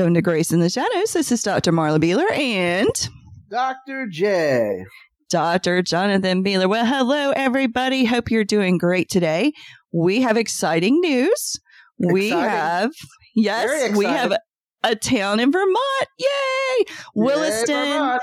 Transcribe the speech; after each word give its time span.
Welcome 0.00 0.14
to 0.14 0.22
Grace 0.22 0.50
in 0.50 0.60
the 0.60 0.70
Shadows. 0.70 1.12
This 1.12 1.30
is 1.30 1.42
Dr. 1.42 1.72
Marla 1.72 1.98
Behler 1.98 2.32
and 2.32 2.88
Dr. 3.50 4.06
J. 4.10 4.86
Dr. 5.28 5.82
Jonathan 5.82 6.42
Behler. 6.42 6.70
Well, 6.70 6.86
hello, 6.86 7.32
everybody. 7.36 8.06
Hope 8.06 8.30
you're 8.30 8.42
doing 8.42 8.78
great 8.78 9.10
today. 9.10 9.52
We 9.92 10.22
have 10.22 10.38
exciting 10.38 10.98
news. 11.02 11.60
We 11.98 12.30
have, 12.30 12.92
yes, 13.34 13.94
we 13.94 14.06
have 14.06 14.32
exciting. 14.32 14.38
a 14.84 14.96
town 14.96 15.38
in 15.38 15.52
Vermont. 15.52 16.06
Yay! 16.18 16.84
Williston. 17.14 17.76
Yay, 17.76 17.92
Vermont. 17.92 18.22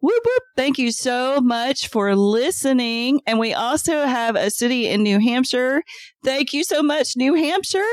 Whoop, 0.00 0.22
whoop. 0.24 0.42
Thank 0.56 0.78
you 0.78 0.90
so 0.90 1.42
much 1.42 1.88
for 1.88 2.16
listening. 2.16 3.20
And 3.26 3.38
we 3.38 3.52
also 3.52 4.06
have 4.06 4.36
a 4.36 4.48
city 4.48 4.88
in 4.88 5.02
New 5.02 5.20
Hampshire. 5.20 5.82
Thank 6.24 6.54
you 6.54 6.64
so 6.64 6.82
much, 6.82 7.14
New 7.14 7.34
Hampshire. 7.34 7.84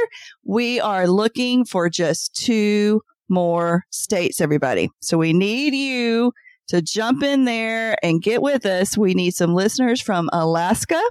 We 0.45 0.79
are 0.79 1.09
looking 1.09 1.65
for 1.65 1.89
just 1.89 2.33
two 2.33 3.01
more 3.29 3.83
states, 3.89 4.41
everybody. 4.41 4.89
So 5.01 5.17
we 5.17 5.33
need 5.33 5.73
you 5.73 6.31
to 6.67 6.81
jump 6.81 7.23
in 7.23 7.45
there 7.45 7.97
and 8.03 8.21
get 8.21 8.41
with 8.41 8.65
us. 8.65 8.97
We 8.97 9.13
need 9.13 9.33
some 9.33 9.53
listeners 9.53 10.01
from 10.01 10.29
Alaska 10.33 11.01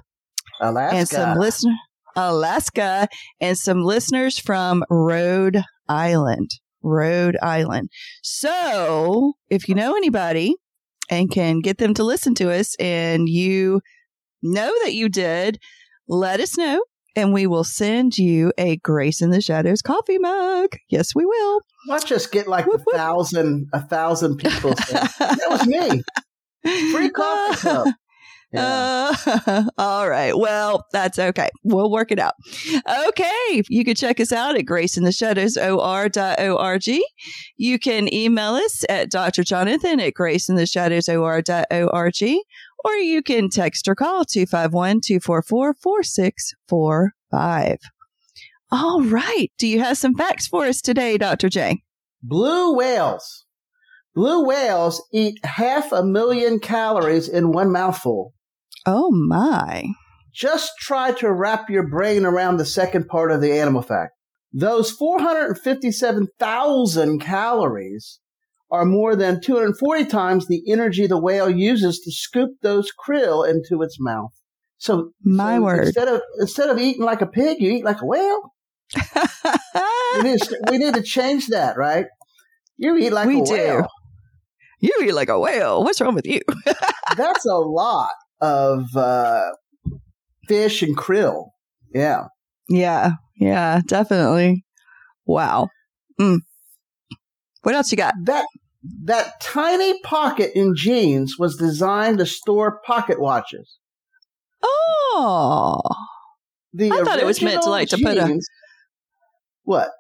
Alaska. 0.60 0.96
and 0.96 1.08
some 1.08 1.38
listener 1.38 1.74
Alaska 2.16 3.08
and 3.40 3.58
some 3.58 3.82
listeners 3.82 4.38
from 4.38 4.84
Rhode 4.88 5.62
Island. 5.88 6.50
Rhode 6.82 7.36
Island. 7.42 7.90
So, 8.22 9.34
if 9.50 9.68
you 9.68 9.74
know 9.74 9.96
anybody 9.96 10.54
and 11.10 11.30
can 11.30 11.60
get 11.60 11.78
them 11.78 11.94
to 11.94 12.04
listen 12.04 12.34
to 12.36 12.52
us 12.52 12.74
and 12.78 13.28
you 13.28 13.80
know 14.42 14.72
that 14.84 14.94
you 14.94 15.08
did, 15.08 15.58
let 16.08 16.40
us 16.40 16.56
know 16.56 16.82
and 17.16 17.32
we 17.32 17.46
will 17.46 17.64
send 17.64 18.18
you 18.18 18.52
a 18.58 18.76
Grace 18.76 19.22
in 19.22 19.30
the 19.30 19.40
Shadows 19.40 19.80
coffee 19.82 20.18
mug. 20.18 20.76
Yes, 20.90 21.14
we 21.14 21.24
will. 21.24 21.60
Let's 21.88 22.04
just 22.04 22.30
get 22.30 22.46
like 22.46 22.66
Whoop, 22.66 22.80
a 22.80 22.84
whoop. 22.84 22.94
thousand, 22.94 23.68
a 23.72 23.80
thousand 23.80 24.36
people. 24.36 24.76
saying, 24.76 25.06
that 25.18 25.46
was 25.48 25.66
me. 25.66 26.02
Free 26.92 27.08
coffee 27.10 27.60
cup. 27.60 27.88
Yeah. 28.52 29.12
Uh, 29.36 29.64
all 29.78 30.08
right. 30.08 30.36
Well, 30.38 30.84
that's 30.92 31.18
okay. 31.18 31.48
We'll 31.64 31.90
work 31.90 32.12
it 32.12 32.18
out. 32.20 32.34
Okay. 33.08 33.62
You 33.68 33.84
can 33.84 33.94
check 33.96 34.20
us 34.20 34.30
out 34.32 34.56
at 34.56 34.64
graceintheshadowsor.org. 34.66 37.00
You 37.56 37.78
can 37.78 38.12
email 38.14 38.52
us 38.52 38.84
at 38.88 39.10
Dr. 39.10 39.42
Jonathan 39.42 39.98
at 40.00 40.14
graceintheshadowsor.org. 40.14 42.36
Or 42.84 42.94
you 42.94 43.22
can 43.22 43.48
text 43.48 43.88
or 43.88 43.94
call 43.94 44.24
251 44.24 45.00
244 45.00 45.74
4645. 45.74 47.78
All 48.70 49.02
right. 49.02 49.50
Do 49.58 49.66
you 49.66 49.80
have 49.80 49.98
some 49.98 50.14
facts 50.14 50.46
for 50.46 50.66
us 50.66 50.80
today, 50.80 51.18
Dr. 51.18 51.48
J? 51.48 51.82
Blue 52.22 52.76
whales. 52.76 53.44
Blue 54.14 54.46
whales 54.46 55.02
eat 55.12 55.44
half 55.44 55.92
a 55.92 56.02
million 56.02 56.58
calories 56.58 57.28
in 57.28 57.52
one 57.52 57.70
mouthful. 57.70 58.32
Oh, 58.86 59.10
my. 59.10 59.84
Just 60.32 60.72
try 60.78 61.12
to 61.12 61.30
wrap 61.32 61.70
your 61.70 61.88
brain 61.88 62.24
around 62.24 62.56
the 62.56 62.64
second 62.64 63.06
part 63.08 63.30
of 63.30 63.40
the 63.40 63.52
animal 63.52 63.82
fact. 63.82 64.12
Those 64.52 64.90
457,000 64.90 67.20
calories 67.20 68.18
are 68.70 68.84
more 68.84 69.14
than 69.16 69.40
240 69.40 70.04
times 70.06 70.46
the 70.46 70.62
energy 70.70 71.06
the 71.06 71.20
whale 71.20 71.48
uses 71.50 72.00
to 72.00 72.10
scoop 72.12 72.50
those 72.62 72.90
krill 73.06 73.48
into 73.48 73.82
its 73.82 73.96
mouth. 74.00 74.32
So, 74.78 75.10
My 75.22 75.56
so 75.56 75.62
word. 75.62 75.84
Instead 75.86 76.08
of 76.08 76.20
instead 76.40 76.68
of 76.68 76.78
eating 76.78 77.02
like 77.04 77.20
a 77.22 77.26
pig, 77.26 77.58
you 77.60 77.70
eat 77.70 77.84
like 77.84 78.00
a 78.02 78.06
whale. 78.06 78.52
We 80.16 80.22
need 80.22 80.40
to, 80.40 80.58
we 80.70 80.78
need 80.78 80.94
to 80.94 81.02
change 81.02 81.48
that, 81.48 81.76
right? 81.76 82.06
You 82.78 82.96
eat 82.96 83.10
like 83.12 83.26
We 83.26 83.40
a 83.42 83.44
do. 83.44 83.52
whale. 83.52 83.86
you 84.80 84.92
eat 85.02 85.12
like 85.12 85.28
a 85.28 85.38
whale. 85.38 85.82
What's 85.84 86.00
wrong 86.00 86.14
with 86.14 86.26
you? 86.26 86.40
That's 87.16 87.44
a 87.44 87.54
lot 87.54 88.10
of 88.40 88.84
uh, 88.96 89.50
fish 90.48 90.82
and 90.82 90.96
krill. 90.96 91.48
Yeah. 91.94 92.24
Yeah, 92.68 93.12
yeah, 93.38 93.80
definitely. 93.86 94.64
Wow. 95.26 95.68
Mm. 96.20 96.38
What 97.66 97.74
else 97.74 97.90
you 97.90 97.96
got? 97.96 98.14
That 98.22 98.46
that 99.06 99.40
tiny 99.42 99.98
pocket 100.02 100.52
in 100.54 100.76
jeans 100.76 101.34
was 101.36 101.56
designed 101.56 102.18
to 102.18 102.24
store 102.26 102.78
pocket 102.86 103.20
watches. 103.20 103.78
Oh, 104.62 105.80
The 106.72 106.92
I 106.92 107.02
thought 107.02 107.18
it 107.18 107.26
was 107.26 107.42
meant 107.42 107.62
to, 107.62 107.70
like, 107.70 107.88
to 107.88 107.96
put 107.98 108.16
a- 108.18 108.40
what? 109.64 109.90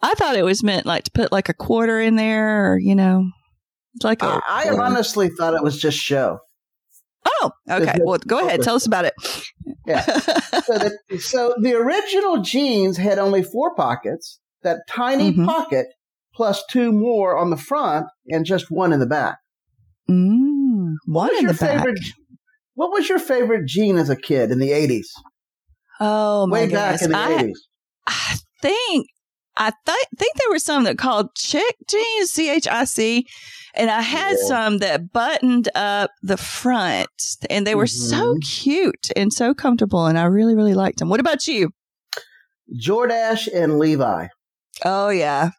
I 0.00 0.14
thought 0.14 0.36
it 0.36 0.42
was 0.42 0.62
meant 0.62 0.86
like 0.86 1.04
to 1.04 1.10
put 1.10 1.30
like 1.30 1.50
a 1.50 1.52
quarter 1.54 2.00
in 2.00 2.16
there, 2.16 2.72
or 2.72 2.78
you 2.78 2.94
know, 2.94 3.28
like 4.02 4.22
a. 4.22 4.40
I, 4.48 4.70
I 4.70 4.78
honestly 4.78 5.28
thought 5.28 5.52
it 5.52 5.62
was 5.62 5.78
just 5.78 5.98
show. 5.98 6.38
oh, 7.26 7.50
okay. 7.70 7.98
Well, 8.02 8.18
go 8.26 8.46
ahead. 8.46 8.62
Tell 8.62 8.74
us 8.76 8.86
about 8.86 9.04
it. 9.04 9.12
Yeah. 9.86 10.00
So 10.00 10.78
the, 10.78 11.18
so 11.18 11.54
the 11.60 11.74
original 11.74 12.40
jeans 12.40 12.96
had 12.96 13.18
only 13.18 13.42
four 13.42 13.74
pockets. 13.74 14.40
That 14.62 14.78
tiny 14.88 15.32
Mhm. 15.34 15.44
pocket 15.44 15.88
plus 16.40 16.64
two 16.70 16.90
more 16.90 17.36
on 17.36 17.50
the 17.50 17.56
front 17.58 18.06
and 18.30 18.46
just 18.46 18.70
one 18.70 18.94
in 18.94 18.98
the 18.98 19.04
back. 19.06 19.36
mm, 20.08 20.94
What 21.04 21.24
one 21.24 21.28
was 21.28 21.38
in 21.38 21.44
your 21.44 21.52
the 21.52 21.58
back. 21.58 21.76
favorite? 21.84 21.98
What 22.72 22.90
was 22.92 23.10
your 23.10 23.18
favorite 23.18 23.66
jean 23.66 23.98
as 23.98 24.08
a 24.08 24.16
kid 24.16 24.50
in 24.50 24.58
the 24.58 24.72
eighties? 24.72 25.12
Oh 26.00 26.46
my 26.46 26.60
Way 26.60 26.70
back 26.70 27.00
goodness! 27.00 27.02
in 27.02 27.10
the 27.10 27.18
I, 27.18 27.42
eighties. 27.42 27.60
I 28.06 28.36
think 28.62 29.06
I 29.58 29.70
th- 29.84 29.98
think 30.16 30.34
there 30.36 30.48
were 30.50 30.58
some 30.58 30.84
that 30.84 30.96
called 30.96 31.26
Chic 31.36 31.74
jeans, 31.90 32.30
C 32.30 32.48
H 32.48 32.66
I 32.66 32.84
C, 32.84 33.26
and 33.74 33.90
I 33.90 34.00
had 34.00 34.36
Yeah. 34.40 34.46
some 34.48 34.78
that 34.78 35.12
buttoned 35.12 35.68
up 35.74 36.10
the 36.22 36.38
front, 36.38 37.10
and 37.50 37.66
they 37.66 37.74
were 37.74 37.86
so 37.86 38.32
Mhm. 38.36 38.40
cute 38.62 39.08
and 39.14 39.30
so 39.30 39.52
comfortable, 39.52 40.06
and 40.06 40.18
I 40.18 40.24
really 40.24 40.54
really 40.54 40.72
liked 40.72 41.00
them. 41.00 41.10
What 41.10 41.20
about 41.20 41.46
you? 41.46 41.68
Jordache 42.82 43.48
and 43.54 43.78
Levi. 43.78 44.28
Oh 44.86 45.10
yeah. 45.10 45.50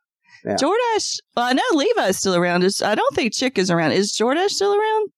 Yeah. 0.45 0.55
Jordache. 0.55 1.17
Well, 1.35 1.45
I 1.45 1.53
know 1.53 1.63
Levi's 1.73 2.17
still 2.17 2.35
around. 2.35 2.67
I 2.83 2.95
don't 2.95 3.15
think 3.15 3.33
Chic 3.35 3.57
is 3.57 3.69
around. 3.69 3.91
Is 3.91 4.17
Jordache 4.17 4.49
still 4.49 4.73
around? 4.73 5.09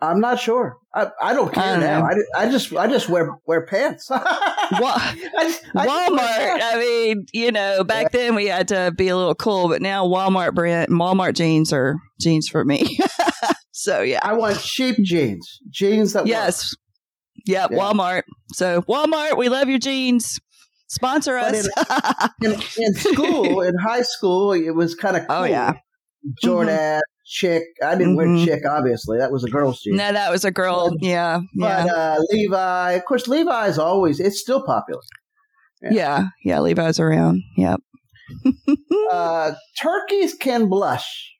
I'm 0.00 0.20
not 0.20 0.38
sure. 0.38 0.76
I, 0.94 1.08
I 1.20 1.34
don't 1.34 1.52
care 1.52 1.64
I 1.64 1.70
don't 1.72 1.80
now. 1.80 2.04
I, 2.04 2.44
I 2.44 2.50
just 2.50 2.72
I 2.72 2.86
just 2.86 3.08
wear 3.08 3.36
wear 3.46 3.66
pants. 3.66 4.08
Wa- 4.10 4.20
I 4.20 5.56
Walmart. 5.74 6.60
I 6.62 6.76
mean, 6.78 7.26
you 7.32 7.50
know, 7.50 7.82
back 7.82 8.12
then 8.12 8.36
we 8.36 8.46
had 8.46 8.68
to 8.68 8.92
be 8.96 9.08
a 9.08 9.16
little 9.16 9.34
cool, 9.34 9.68
but 9.68 9.82
now 9.82 10.06
Walmart 10.06 10.54
brand, 10.54 10.90
Walmart 10.90 11.34
jeans 11.34 11.72
are 11.72 11.96
jeans 12.20 12.48
for 12.48 12.64
me. 12.64 12.98
so 13.72 14.02
yeah. 14.02 14.20
I 14.22 14.34
want 14.34 14.60
cheap 14.60 14.96
jeans. 15.02 15.58
Jeans 15.70 16.12
that 16.12 16.20
work. 16.20 16.28
Yes. 16.28 16.74
Yep, 17.46 17.72
Yeah. 17.72 17.78
Walmart. 17.78 18.22
So 18.52 18.82
Walmart, 18.82 19.36
we 19.36 19.48
love 19.48 19.68
your 19.68 19.78
jeans. 19.80 20.38
Sponsor 20.88 21.38
But 21.38 21.54
us. 21.54 22.30
In, 22.42 22.52
in 22.52 22.94
school, 22.94 23.60
in 23.60 23.74
high 23.76 24.02
school, 24.02 24.52
it 24.52 24.70
was 24.74 24.94
kind 24.94 25.16
of 25.16 25.26
cool. 25.26 25.36
Oh, 25.36 25.44
yeah. 25.44 25.74
Jordache, 26.44 27.00
Chic. 27.24 27.62
I 27.84 27.94
didn't 27.94 28.14
Mhm. 28.14 28.16
wear 28.16 28.38
Chic, 28.44 28.66
obviously. 28.66 29.18
That 29.18 29.30
was 29.30 29.44
a 29.44 29.48
girl's 29.50 29.80
jean. 29.82 29.96
no, 29.96 30.12
that 30.12 30.30
was 30.30 30.44
a 30.44 30.50
girl. 30.50 30.94
Yeah. 31.00 31.40
But 31.54 31.86
Yeah. 31.86 31.92
uh, 31.94 32.18
Levi, 32.30 32.92
of 32.92 33.04
course, 33.04 33.28
Levi's 33.28 33.78
always, 33.78 34.18
it's 34.18 34.40
still 34.40 34.62
popular. 34.64 35.00
yeah. 35.82 35.90
yeah. 35.92 36.24
Yeah. 36.44 36.60
Levi's 36.60 36.98
around. 37.00 37.42
Yep. 37.56 37.80
Uh, 39.10 39.52
turkeys 39.80 40.34
can 40.34 40.68
blush. 40.68 41.32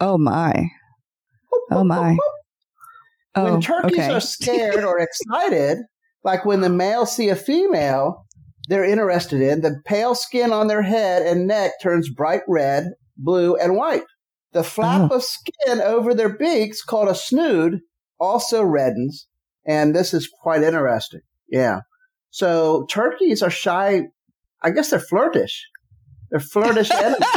oh 0.00 0.18
my. 0.18 0.68
Oh 1.70 1.84
my. 1.84 2.16
Oh, 3.36 3.44
when 3.52 3.60
turkeys 3.60 3.92
okay. 3.98 4.12
are 4.12 4.20
scared 4.20 4.82
or 4.82 4.98
excited, 5.06 5.78
like 6.24 6.44
when 6.44 6.62
the 6.62 6.68
male 6.68 7.06
see 7.06 7.28
a 7.28 7.36
female 7.36 8.25
they're 8.68 8.84
interested 8.84 9.40
in, 9.40 9.60
the 9.60 9.80
pale 9.84 10.14
skin 10.14 10.52
on 10.52 10.66
their 10.66 10.82
head 10.82 11.22
and 11.22 11.46
neck 11.46 11.72
turns 11.82 12.08
bright 12.10 12.42
red, 12.48 12.92
blue, 13.16 13.56
and 13.56 13.76
white. 13.76 14.04
The 14.52 14.62
flap 14.64 15.10
Oh. 15.10 15.16
of 15.16 15.22
skin 15.24 15.80
over 15.80 16.14
their 16.14 16.36
beaks, 16.36 16.82
called 16.82 17.08
a 17.08 17.14
snood, 17.14 17.80
also 18.18 18.62
reddens, 18.62 19.26
and 19.66 19.94
this 19.94 20.14
is 20.14 20.28
quite 20.42 20.62
interesting. 20.62 21.20
Yeah. 21.48 21.80
So 22.30 22.86
turkeys 22.90 23.42
are 23.42 23.50
shy. 23.50 24.02
I 24.62 24.70
guess 24.70 24.90
they're 24.90 25.00
flirtish. 25.00 25.60
They're 26.30 26.40
flirtish 26.40 26.90
enemies. 26.94 27.28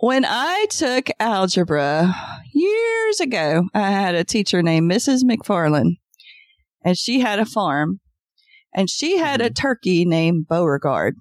When 0.00 0.24
I 0.24 0.66
took 0.70 1.08
algebra 1.18 2.14
years 2.52 3.20
ago, 3.20 3.68
I 3.74 3.90
had 3.90 4.14
a 4.14 4.22
teacher 4.24 4.62
named 4.62 4.90
Mrs. 4.90 5.24
McFarland, 5.24 5.96
and 6.84 6.96
she 6.96 7.18
had 7.20 7.40
a 7.40 7.44
farm, 7.44 7.98
and 8.74 8.88
she 8.90 9.18
had 9.18 9.40
a 9.40 9.50
turkey 9.50 10.04
named 10.04 10.46
Beauregard. 10.48 11.16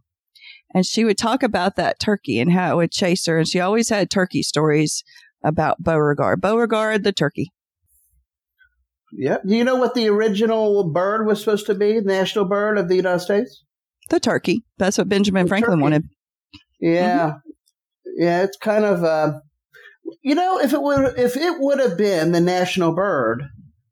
And 0.73 0.85
she 0.85 1.05
would 1.05 1.17
talk 1.17 1.43
about 1.43 1.75
that 1.77 1.99
turkey 1.99 2.39
and 2.39 2.51
how 2.51 2.73
it 2.73 2.75
would 2.75 2.91
chase 2.91 3.25
her. 3.25 3.37
And 3.39 3.47
she 3.47 3.59
always 3.59 3.89
had 3.89 4.09
turkey 4.11 4.43
stories 4.43 5.03
about 5.43 5.81
Beauregard. 5.81 6.41
Beauregard, 6.41 7.03
the 7.03 7.13
turkey. 7.13 7.51
Yep. 9.13 9.43
Do 9.47 9.55
you 9.55 9.63
know 9.63 9.75
what 9.77 9.93
the 9.93 10.09
original 10.09 10.91
bird 10.91 11.25
was 11.25 11.39
supposed 11.39 11.65
to 11.67 11.73
be? 11.75 11.99
The 11.99 12.05
national 12.05 12.45
bird 12.45 12.77
of 12.77 12.89
the 12.89 12.95
United 12.97 13.19
States? 13.21 13.63
The 14.09 14.19
turkey. 14.19 14.63
That's 14.77 14.97
what 14.97 15.09
Benjamin 15.09 15.45
The 15.45 15.49
Franklin 15.49 15.77
turkey. 15.77 15.81
wanted. 15.83 16.03
Yeah. 16.81 17.33
Yeah, 18.17 18.43
it's 18.43 18.57
kind 18.57 18.83
of 18.85 19.03
uh 19.03 19.39
you 20.21 20.35
know, 20.35 20.59
if 20.59 20.73
it 20.73 20.81
would 20.81 21.17
if 21.17 21.35
it 21.37 21.59
would 21.59 21.79
have 21.79 21.97
been 21.97 22.31
the 22.33 22.41
national 22.41 22.93
bird, 22.93 23.43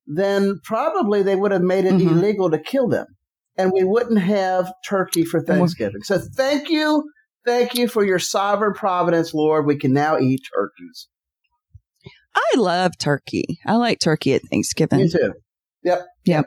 then 0.08 0.60
probably 0.64 1.24
they 1.24 1.36
would 1.36 1.52
have 1.52 1.62
made 1.62 1.86
it 1.86 1.94
Mhm. 1.96 2.12
illegal 2.12 2.50
to 2.52 2.58
kill 2.60 2.88
them. 2.88 3.08
And 3.58 3.72
we 3.72 3.84
wouldn't 3.84 4.20
have 4.20 4.72
turkey 4.88 5.24
for 5.26 5.42
Thanksgiving. 5.42 6.02
So 6.04 6.20
thank 6.20 6.70
you. 6.70 7.10
Thank 7.46 7.76
you 7.76 7.88
for 7.88 8.04
your 8.04 8.20
sovereign 8.20 8.74
providence, 8.74 9.34
Lord. 9.34 9.66
We 9.66 9.78
can 9.78 9.94
now 9.94 10.18
eat 10.20 10.42
turkeys. 10.54 11.08
I 12.36 12.58
love 12.58 12.98
turkey. 12.98 13.60
I 13.66 13.76
like 13.76 14.00
turkey 14.00 14.34
at 14.34 14.42
Thanksgiving. 14.50 15.00
Me 15.00 15.10
too. 15.10 15.34
Yep. 15.84 16.06
Yep. 16.26 16.46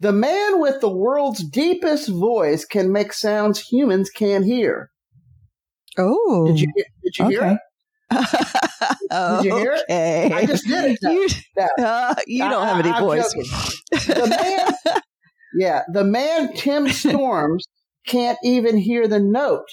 The 0.00 0.12
man 0.12 0.60
with 0.60 0.80
the 0.82 0.90
world's 0.90 1.42
deepest 1.42 2.08
voice 2.10 2.66
can 2.66 2.92
make 2.92 3.12
sounds 3.14 3.58
humans 3.60 4.10
can't 4.10 4.44
hear. 4.44 4.90
Oh. 5.96 6.46
Did 6.48 6.60
you 6.60 6.72
did 7.02 7.18
you 7.18 7.28
hear 7.28 7.44
it? 7.44 7.58
Did 8.10 9.44
you 9.44 9.56
hear 9.56 9.78
it? 9.88 10.32
I 10.32 10.44
just 10.44 10.66
did 10.66 10.84
it. 10.92 10.98
You, 11.02 11.28
No. 11.56 11.68
uh, 11.84 12.14
you 12.26 12.40
don't 12.40 12.66
have 12.66 12.84
any 12.84 12.90
I- 12.94 13.00
voice. 13.00 13.32
The 13.90 14.26
man, 14.84 14.96
yeah, 15.56 15.82
the 15.92 16.04
man 16.04 16.52
Tim 16.54 16.88
Storms 16.92 17.66
can't 18.06 18.38
even 18.42 18.76
hear 18.76 19.08
the 19.08 19.20
note, 19.20 19.66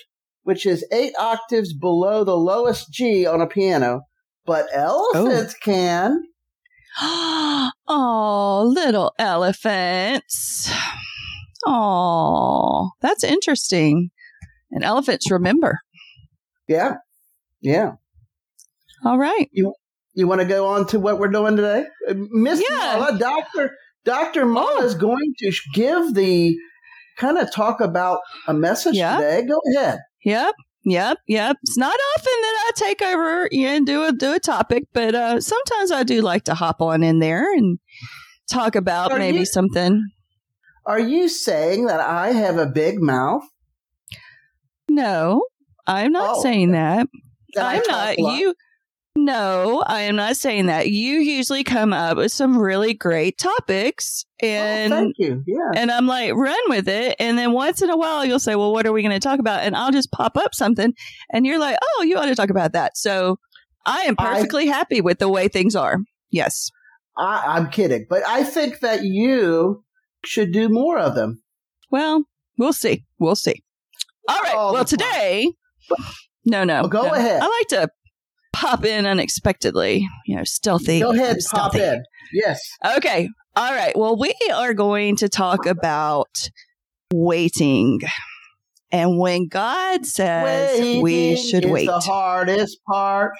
which 0.44 0.66
is 0.66 0.86
eight 0.92 1.14
octaves 1.20 1.74
below 1.74 2.24
the 2.24 2.38
lowest 2.38 2.92
G 2.92 3.26
on 3.26 3.42
a 3.42 3.48
piano, 3.48 4.02
but 4.46 4.68
elephants 4.74 5.54
can. 5.56 6.24
oh, 7.02 8.72
little 8.74 9.14
elephants. 9.18 10.72
Oh, 11.66 12.92
that's 13.02 13.24
interesting. 13.24 14.12
And 14.72 14.84
elephants 14.84 15.32
remember. 15.32 15.80
Yeah, 16.68 16.96
yeah. 17.62 17.94
All 19.06 19.18
right. 19.18 19.50
You 19.52 19.74
you 20.14 20.28
want 20.28 20.42
to 20.42 20.48
go 20.48 20.68
on 20.68 20.86
to 20.88 21.00
what 21.00 21.20
we're 21.20 21.28
doing 21.30 21.56
today, 21.56 21.86
Uh, 22.08 22.14
Miss 22.16 22.64
Yeah. 22.70 23.12
Doctor 23.18 23.76
Doctor 24.06 24.46
Marla 24.46 24.80
Oh. 24.82 24.84
is 24.86 24.96
going 24.96 25.34
to 25.40 25.52
give 25.74 26.14
the 26.14 26.56
kind 27.18 27.38
of 27.38 27.52
talk 27.54 27.80
about 27.82 28.20
a 28.48 28.54
message 28.54 28.96
Yeah. 28.96 29.16
today. 29.18 29.44
Go 29.48 29.60
ahead. 29.76 30.00
Yep. 30.26 30.54
Yep. 30.86 31.18
Yep. 31.28 31.58
It's 31.64 31.78
not 31.78 31.96
often 32.16 32.34
that 32.42 32.64
I 32.68 32.72
take 32.76 33.02
over 33.02 33.50
and 33.54 33.86
do 33.86 34.04
a 34.04 34.12
do 34.12 34.34
a 34.34 34.40
topic, 34.40 34.84
but 34.94 35.16
uh, 35.16 35.40
sometimes 35.40 35.92
I 35.92 36.04
do 36.04 36.22
like 36.22 36.44
to 36.46 36.54
hop 36.54 36.82
on 36.82 37.04
in 37.04 37.20
there 37.20 37.54
and 37.54 37.80
talk 38.52 38.76
about 38.76 39.12
Are 39.14 39.20
maybe 39.20 39.40
you- 39.40 39.46
something. 39.46 40.02
Are 40.86 41.00
you 41.00 41.30
saying 41.30 41.86
that 41.86 42.02
I 42.02 42.32
have 42.34 42.58
a 42.58 42.66
big 42.66 43.02
mouth? 43.02 43.44
No, 44.90 45.46
I'm 45.88 46.12
not 46.12 46.38
Oh. 46.38 46.42
saying 46.42 46.72
that. 46.74 47.08
I'm 47.58 47.82
not. 47.88 48.18
You. 48.18 48.54
No, 49.16 49.84
I 49.86 50.02
am 50.02 50.16
not 50.16 50.38
saying 50.38 50.66
that. 50.66 50.90
You 50.90 51.20
usually 51.20 51.64
come 51.64 51.94
up 51.94 52.18
with 52.18 52.32
some 52.32 52.58
really 52.58 52.96
great 52.96 53.38
topics, 53.38 54.26
Oh, 54.42 54.48
and 54.48 54.92
thank 54.92 55.16
you. 55.20 55.44
Yeah. 55.46 55.72
and 55.76 55.92
I'm 55.92 56.08
like, 56.08 56.34
run 56.34 56.58
with 56.68 56.88
it. 56.88 57.16
And 57.20 57.38
then 57.38 57.52
once 57.52 57.84
in 57.84 57.92
a 57.92 57.98
while, 57.98 58.26
you'll 58.26 58.40
say, 58.40 58.56
well, 58.56 58.74
what 58.74 58.88
are 58.88 58.92
we 58.92 59.04
going 59.04 59.14
to 59.14 59.20
talk 59.20 59.40
about? 59.40 59.62
And 59.64 59.76
I'll 59.76 59.92
just 59.92 60.12
pop 60.12 60.36
up 60.36 60.56
something. 60.56 60.94
And 61.32 61.46
you're 61.46 61.60
like, 61.60 61.78
oh, 61.82 62.04
you 62.04 62.18
ought 62.18 62.26
to 62.26 62.36
talk 62.36 62.50
about 62.50 62.74
that. 62.74 62.98
So 62.98 63.38
I 63.86 64.02
am 64.02 64.16
I- 64.18 64.34
perfectly 64.34 64.66
happy 64.66 65.00
with 65.00 65.20
the 65.20 65.30
way 65.30 65.48
things 65.48 65.76
are. 65.76 66.00
Yes. 66.32 66.70
I, 67.16 67.44
I'm 67.46 67.70
kidding, 67.70 68.08
but 68.10 68.24
I 68.28 68.44
think 68.44 68.80
that 68.80 69.04
you 69.04 69.84
should 70.26 70.52
do 70.52 70.70
more 70.70 70.98
of 70.98 71.14
them. 71.14 71.44
Well, 71.92 72.24
we'll 72.58 72.74
see. 72.74 73.06
We'll 73.20 73.36
see. 73.36 73.62
All 74.28 74.40
right. 74.42 74.56
All 74.56 74.74
well, 74.74 74.86
today, 74.86 75.52
no, 76.46 76.64
no. 76.64 76.82
Well, 76.82 76.90
go 76.90 77.04
no. 77.04 77.14
ahead. 77.14 77.40
I 77.44 77.46
like 77.48 77.68
to 77.68 77.90
pop 78.54 78.86
in 78.86 79.06
unexpectedly, 79.06 80.08
you 80.26 80.36
know, 80.36 80.44
stealthy. 80.46 81.00
Go 81.00 81.12
ahead, 81.12 81.42
stealthy. 81.42 81.80
pop 81.80 81.88
in. 81.88 82.04
Yes. 82.32 82.62
Okay. 82.98 83.30
All 83.56 83.72
right. 83.74 83.98
Well, 83.98 84.18
we 84.18 84.34
are 84.54 84.74
going 84.74 85.18
to 85.18 85.30
talk 85.30 85.66
about 85.66 86.50
waiting. 87.14 88.00
And 88.92 89.20
when 89.20 89.48
God 89.48 90.06
says 90.06 91.02
we 91.02 91.36
should 91.36 91.66
wait, 91.66 91.88
the 91.88 92.00
hardest 92.00 92.80
part. 92.88 93.34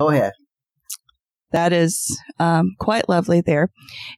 Go 0.00 0.08
ahead. 0.08 0.32
That 1.52 1.72
is 1.72 2.20
um, 2.38 2.74
quite 2.78 3.08
lovely 3.08 3.40
there. 3.40 3.70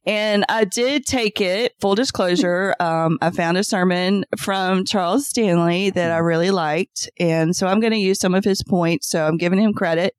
And 0.05 0.44
I 0.49 0.64
did 0.64 1.06
take 1.06 1.40
it, 1.40 1.75
full 1.81 1.94
disclosure, 1.94 2.75
um, 2.81 3.19
I 3.20 3.31
found 3.31 3.56
a 3.56 3.64
sermon 3.64 4.25
from 4.38 4.84
Charles 4.84 5.29
Stanley 5.29 5.90
that 5.90 6.11
I 6.11 6.19
really 6.19 6.50
liked. 6.50 7.11
And 7.19 7.55
so 7.56 7.67
I'm 7.67 7.81
going 7.81 7.93
to 7.93 7.99
use 7.99 8.20
some 8.20 8.34
of 8.34 8.44
his 8.44 8.62
points. 8.62 9.08
So 9.08 9.26
I'm 9.26 9.37
giving 9.37 9.61
him 9.61 9.73
credit. 9.73 10.14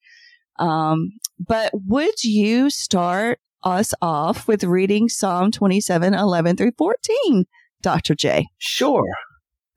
Um, 0.59 1.13
but 1.39 1.71
would 1.73 2.23
you 2.23 2.69
start 2.69 3.39
us 3.63 3.93
off 4.01 4.47
with 4.47 4.63
reading 4.63 5.09
Psalm 5.09 5.51
27, 5.51 6.13
11 6.13 6.57
through 6.57 6.71
14, 6.77 7.45
Dr. 7.81 8.15
J? 8.15 8.47
Sure. 8.57 9.07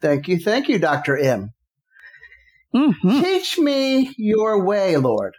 Thank 0.00 0.28
you. 0.28 0.38
Thank 0.38 0.68
you, 0.68 0.78
Dr. 0.78 1.16
M. 1.16 1.52
Mm-hmm. 2.74 3.22
Teach 3.22 3.58
me 3.58 4.14
your 4.18 4.62
way, 4.62 4.96
Lord. 4.96 5.34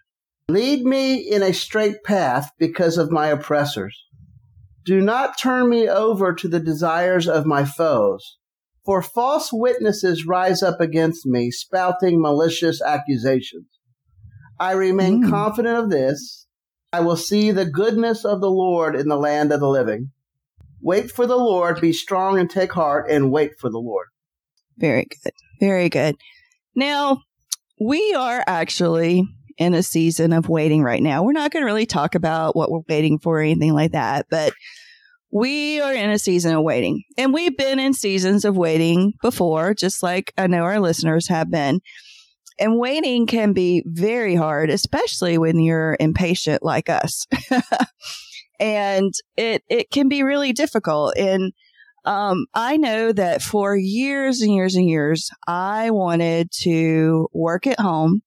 Lead 0.49 0.85
me 0.85 1.15
in 1.15 1.44
a 1.44 1.53
straight 1.53 2.03
path 2.05 2.51
because 2.57 2.97
of 2.97 3.11
my 3.11 3.27
oppressors. 3.27 4.05
Do 4.85 5.01
not 5.01 5.38
turn 5.38 5.69
me 5.69 5.89
over 5.89 6.33
to 6.33 6.47
the 6.47 6.61
desires 6.61 7.27
of 7.27 7.45
my 7.45 7.65
foes, 7.65 8.38
for 8.85 9.01
false 9.01 9.49
witnesses 9.51 10.25
rise 10.25 10.63
up 10.63 10.79
against 10.79 11.25
me, 11.25 11.51
spouting 11.51 12.22
malicious 12.22 12.81
accusations. 12.81 13.67
I 14.57 14.72
remain 14.72 15.24
Mm. 15.24 15.29
confident 15.29 15.77
of 15.77 15.89
this. 15.89 16.48
I 16.93 17.01
will 17.01 17.17
see 17.17 17.51
the 17.51 17.65
goodness 17.69 18.24
of 18.24 18.39
the 18.39 18.50
Lord 18.50 18.95
in 18.95 19.10
the 19.10 19.17
land 19.17 19.51
of 19.51 19.60
the 19.60 19.67
living. 19.67 20.12
Wait 20.81 21.12
for 21.12 21.27
the 21.27 21.36
Lord, 21.36 21.81
be 21.81 21.91
strong 21.91 22.39
and 22.39 22.50
take 22.50 22.72
heart, 22.72 23.12
and 23.12 23.33
wait 23.33 23.60
for 23.60 23.69
the 23.69 23.79
Lord. 23.79 24.07
Very 24.77 25.05
good. 25.05 25.33
Very 25.60 25.89
good. 25.89 26.15
Now, 26.74 27.24
we 27.81 28.13
are 28.13 28.45
actually 28.48 29.27
in 29.57 29.73
a 29.73 29.83
season 29.83 30.33
of 30.33 30.49
waiting 30.49 30.83
right 30.83 31.01
now. 31.01 31.23
We're 31.23 31.31
not 31.31 31.51
going 31.51 31.61
to 31.61 31.67
really 31.67 31.85
talk 31.85 32.15
about 32.15 32.55
what 32.55 32.71
we're 32.71 32.81
waiting 32.87 33.19
for 33.19 33.39
or 33.39 33.41
anything 33.41 33.73
like 33.73 33.91
that, 33.91 34.27
but 34.29 34.53
we 35.31 35.81
are 35.81 35.93
in 35.93 36.09
a 36.09 36.19
season 36.19 36.55
of 36.55 36.63
waiting. 36.63 37.03
And 37.17 37.33
we've 37.33 37.57
been 37.57 37.79
in 37.79 37.93
seasons 37.93 38.45
of 38.45 38.55
waiting 38.55 39.13
before, 39.21 39.73
just 39.73 40.01
like 40.01 40.33
I 40.37 40.47
know 40.47 40.63
our 40.63 40.79
listeners 40.79 41.27
have 41.27 41.51
been. 41.51 41.81
And 42.59 42.79
waiting 42.79 43.27
can 43.27 43.53
be 43.53 43.83
very 43.85 44.33
hard, 44.33 44.69
especially 44.69 45.37
when 45.37 45.59
you're 45.59 45.95
impatient 45.99 46.63
like 46.63 46.89
us. 46.89 47.27
and 48.59 49.13
it 49.35 49.63
it 49.69 49.91
can 49.91 50.07
be 50.07 50.23
really 50.23 50.53
difficult. 50.53 51.15
And 51.17 51.53
um, 52.05 52.45
I 52.53 52.77
know 52.77 53.11
that 53.11 53.41
for 53.41 53.75
years 53.75 54.41
and 54.41 54.53
years 54.53 54.75
and 54.75 54.89
years, 54.89 55.29
I 55.45 55.91
wanted 55.91 56.49
to 56.61 57.27
work 57.33 57.67
at 57.67 57.79
home, 57.79 58.21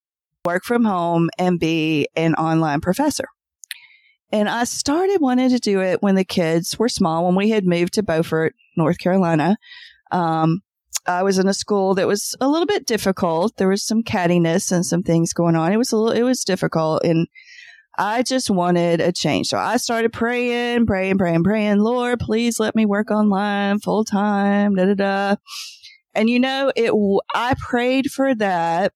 work 0.44 0.64
from 0.64 0.84
home, 0.84 1.30
and 1.38 1.58
be 1.58 2.08
an 2.16 2.34
online 2.34 2.80
professor. 2.80 3.26
And 4.32 4.48
I 4.48 4.64
started 4.64 5.20
wanting 5.20 5.50
to 5.50 5.58
do 5.58 5.80
it 5.80 6.02
when 6.02 6.14
the 6.14 6.24
kids 6.24 6.78
were 6.78 6.88
small, 6.88 7.26
when 7.26 7.34
we 7.34 7.50
had 7.50 7.66
moved 7.66 7.94
to 7.94 8.02
Beaufort, 8.02 8.54
North 8.76 8.98
Carolina. 8.98 9.56
Um, 10.12 10.60
I 11.06 11.22
was 11.22 11.38
in 11.38 11.48
a 11.48 11.54
school 11.54 11.94
that 11.94 12.06
was 12.06 12.36
a 12.40 12.48
little 12.48 12.66
bit 12.66 12.86
difficult. 12.86 13.56
There 13.56 13.68
was 13.68 13.84
some 13.84 14.02
cattiness 14.02 14.70
and 14.70 14.86
some 14.86 15.02
things 15.02 15.32
going 15.32 15.56
on. 15.56 15.72
It 15.72 15.78
was 15.78 15.92
a 15.92 15.96
little, 15.96 16.16
it 16.16 16.22
was 16.22 16.44
difficult. 16.44 17.04
And 17.04 17.26
I 17.98 18.22
just 18.22 18.50
wanted 18.50 19.00
a 19.00 19.10
change. 19.10 19.48
So 19.48 19.58
I 19.58 19.76
started 19.76 20.12
praying, 20.12 20.86
praying, 20.86 21.18
praying, 21.18 21.42
praying. 21.42 21.78
Lord, 21.80 22.20
please 22.20 22.60
let 22.60 22.76
me 22.76 22.86
work 22.86 23.10
online 23.10 23.80
full 23.80 24.04
time. 24.04 24.76
Da 24.76 24.86
da 24.86 24.94
da. 24.94 25.36
And 26.14 26.30
you 26.30 26.38
know, 26.38 26.72
it. 26.76 26.92
I 27.34 27.54
prayed 27.58 28.06
for 28.06 28.34
that 28.36 28.92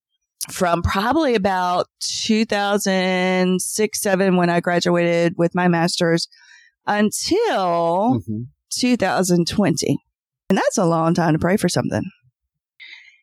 from 0.50 0.82
probably 0.82 1.34
about 1.34 1.88
2006, 2.00 4.00
seven 4.00 4.36
when 4.36 4.50
I 4.50 4.60
graduated 4.60 5.34
with 5.36 5.54
my 5.54 5.68
master's 5.68 6.28
until 6.86 8.20
2020. 8.70 9.98
And 10.48 10.58
that's 10.58 10.78
a 10.78 10.84
long 10.84 11.14
time 11.14 11.32
to 11.32 11.38
pray 11.38 11.56
for 11.56 11.68
something. 11.68 12.04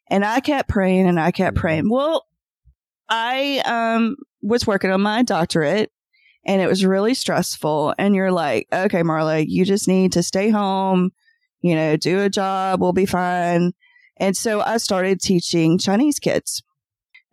And 0.09 0.25
I 0.25 0.39
kept 0.39 0.67
praying 0.67 1.07
and 1.07 1.19
I 1.19 1.31
kept 1.31 1.55
praying. 1.55 1.89
Well, 1.89 2.25
I 3.07 3.61
um 3.65 4.15
was 4.41 4.65
working 4.65 4.91
on 4.91 5.01
my 5.01 5.23
doctorate 5.23 5.91
and 6.45 6.61
it 6.61 6.67
was 6.67 6.85
really 6.85 7.13
stressful. 7.13 7.93
And 7.97 8.15
you're 8.15 8.31
like, 8.31 8.67
okay, 8.73 9.03
Marla, 9.03 9.45
you 9.47 9.63
just 9.63 9.87
need 9.87 10.13
to 10.13 10.23
stay 10.23 10.49
home, 10.49 11.11
you 11.61 11.75
know, 11.75 11.95
do 11.95 12.21
a 12.21 12.29
job, 12.29 12.81
we'll 12.81 12.93
be 12.93 13.05
fine. 13.05 13.73
And 14.17 14.35
so 14.35 14.61
I 14.61 14.77
started 14.77 15.21
teaching 15.21 15.77
Chinese 15.77 16.19
kids 16.19 16.63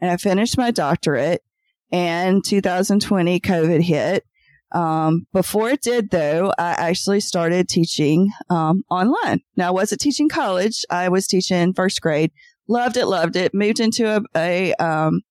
and 0.00 0.10
I 0.10 0.16
finished 0.16 0.58
my 0.58 0.70
doctorate 0.70 1.42
and 1.90 2.44
2020 2.44 3.40
COVID 3.40 3.82
hit. 3.82 4.24
Um, 4.72 5.26
before 5.32 5.70
it 5.70 5.80
did 5.80 6.10
though, 6.10 6.52
I 6.58 6.70
actually 6.72 7.20
started 7.20 7.68
teaching, 7.68 8.30
um, 8.50 8.84
online. 8.90 9.40
Now 9.56 9.68
I 9.68 9.70
wasn't 9.70 10.00
teaching 10.00 10.28
college. 10.28 10.84
I 10.90 11.08
was 11.08 11.26
teaching 11.26 11.72
first 11.72 12.00
grade. 12.02 12.32
Loved 12.68 12.98
it, 12.98 13.06
loved 13.06 13.36
it. 13.36 13.54
Moved 13.54 13.80
into 13.80 14.16
a, 14.16 14.20
a 14.36 14.74
um, 14.74 15.22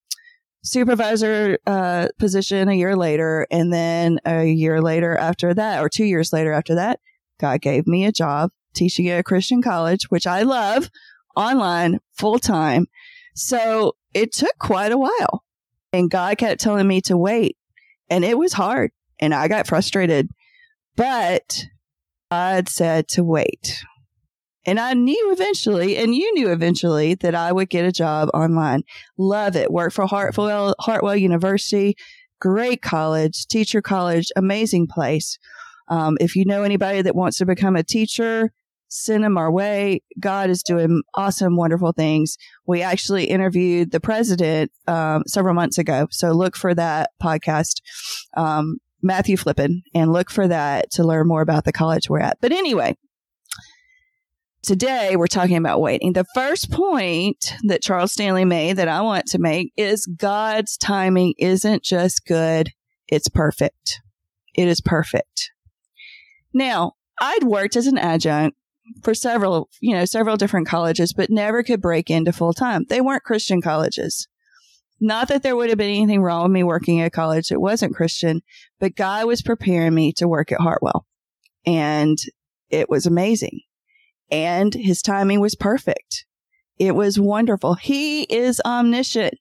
supervisor 0.63 1.59
uh, 1.67 2.07
position 2.17 2.67
a 2.67 2.74
year 2.74 2.95
later. 2.95 3.45
And 3.51 3.71
then 3.71 4.19
a 4.25 4.45
year 4.45 4.81
later 4.81 5.15
after 5.15 5.53
that, 5.53 5.83
or 5.83 5.89
two 5.89 6.05
years 6.05 6.33
later 6.33 6.51
after 6.51 6.75
that, 6.75 7.00
God 7.39 7.62
gave 7.62 7.86
me 7.86 8.05
a 8.05 8.12
job 8.12 8.51
teaching 8.74 9.07
at 9.09 9.19
a 9.19 9.24
Christian 9.24 9.62
college, 9.62 10.09
which 10.09 10.25
I 10.25 10.41
love 10.41 10.89
online 11.36 12.00
full 12.13 12.39
time. 12.39 12.88
So 13.36 13.95
it 14.17 14.33
took 14.33 14.57
quite 14.59 14.91
a 14.91 14.97
while. 14.97 15.43
And 15.93 16.09
God 16.09 16.38
kept 16.38 16.59
telling 16.59 16.88
me 16.88 17.01
to 17.01 17.15
wait. 17.15 17.55
And 18.09 18.25
it 18.25 18.38
was 18.38 18.53
hard. 18.53 18.91
And 19.19 19.33
I 19.33 19.47
got 19.47 19.67
frustrated. 19.67 20.29
But 20.95 21.65
God 22.31 22.67
said 22.67 23.07
to 23.09 23.24
wait. 23.24 23.83
And 24.65 24.79
I 24.79 24.93
knew 24.93 25.31
eventually, 25.31 25.95
and 25.97 26.13
you 26.13 26.33
knew 26.33 26.51
eventually, 26.51 27.13
that 27.15 27.36
I 27.36 27.51
would 27.51 27.69
get 27.69 27.86
a 27.86 27.91
job 27.91 28.29
online. 28.33 28.83
Love 29.17 29.55
it. 29.55 29.71
Work 29.71 29.93
for 29.93 30.05
Hartwell, 30.07 30.75
Hartwell 30.79 31.15
University. 31.15 31.95
Great 32.41 32.81
college, 32.81 33.45
teacher 33.47 33.81
college, 33.81 34.29
amazing 34.36 34.88
place. 34.88 35.38
Um, 35.88 36.17
if 36.19 36.36
you 36.36 36.43
know 36.43 36.63
anybody 36.63 37.01
that 37.01 37.15
wants 37.15 37.38
to 37.38 37.45
become 37.45 37.75
a 37.75 37.83
teacher, 37.83 38.51
send 38.89 39.24
them 39.24 39.38
our 39.38 39.51
way. 39.51 40.01
God 40.20 40.50
is 40.50 40.63
doing 40.63 41.01
awesome, 41.13 41.56
wonderful 41.56 41.91
things. 41.91 42.38
We 42.65 42.82
actually 42.82 43.25
interviewed 43.25 43.91
the 43.91 44.00
president 44.00 44.72
um, 44.88 45.24
several 45.27 45.53
months 45.53 45.77
ago. 45.77 46.08
So 46.12 46.32
look 46.32 46.56
for 46.56 46.74
that 46.74 47.12
podcast, 47.22 47.82
um, 48.36 48.77
Matthew 49.01 49.38
Flippin, 49.38 49.84
and 49.94 50.13
look 50.13 50.29
for 50.29 50.48
that 50.48 50.91
to 50.91 51.03
learn 51.03 51.27
more 51.27 51.41
about 51.41 51.65
the 51.65 51.74
college 51.74 52.10
we're 52.10 52.20
at. 52.20 52.38
But 52.41 52.51
anyway, 52.51 52.96
today 54.63 55.15
we're 55.15 55.27
talking 55.27 55.58
about 55.58 55.82
waiting. 55.82 56.13
The 56.13 56.25
first 56.34 56.72
point 56.72 57.53
that 57.63 57.82
Charles 57.82 58.13
Stanley 58.13 58.46
made 58.46 58.77
that 58.77 58.88
I 58.88 59.01
want 59.01 59.27
to 59.27 59.39
make 59.39 59.72
is 59.77 60.06
God's 60.06 60.77
timing 60.77 61.34
isn't 61.38 61.84
just 61.84 62.25
good, 62.25 62.72
it's 63.08 63.29
perfect. 63.29 64.01
It 64.56 64.67
is 64.67 64.82
perfect. 64.82 65.51
Now, 66.53 66.94
I'd 67.20 67.44
worked 67.44 67.75
as 67.75 67.88
an 67.88 67.98
adjunct 67.98 68.58
for 69.03 69.13
several, 69.13 69.70
you 69.79 69.94
know, 69.94 70.06
several 70.06 70.38
different 70.38 70.67
colleges, 70.67 71.13
but 71.13 71.29
never 71.29 71.63
could 71.63 71.82
break 71.82 72.10
into 72.10 72.34
full 72.34 72.53
time. 72.53 72.86
They 72.89 73.01
weren't 73.01 73.24
Christian 73.24 73.62
colleges. 73.62 74.27
Not 75.00 75.27
that 75.27 75.44
there 75.44 75.56
would 75.56 75.70
have 75.70 75.77
been 75.77 75.89
anything 75.89 76.22
wrong 76.22 76.44
with 76.44 76.51
me 76.51 76.63
working 76.63 77.01
at 77.01 77.08
a 77.08 77.12
college 77.12 77.50
that 77.50 77.62
wasn't 77.62 77.96
Christian, 77.96 78.41
but 78.79 78.96
God 78.96 79.27
was 79.27 79.44
preparing 79.44 79.94
me 79.94 80.12
to 80.13 80.27
work 80.27 80.51
at 80.51 80.60
Hartwell. 80.60 81.06
And 81.65 82.17
it 82.70 82.89
was 82.89 83.06
amazing 83.06 83.62
and 84.29 84.74
his 84.74 85.01
timing 85.01 85.39
was 85.39 85.56
perfect. 85.56 86.25
It 86.77 86.96
was 86.96 87.20
wonderful. 87.20 87.75
He 87.75 88.24
is 88.24 88.62
omniscient. 88.65 89.36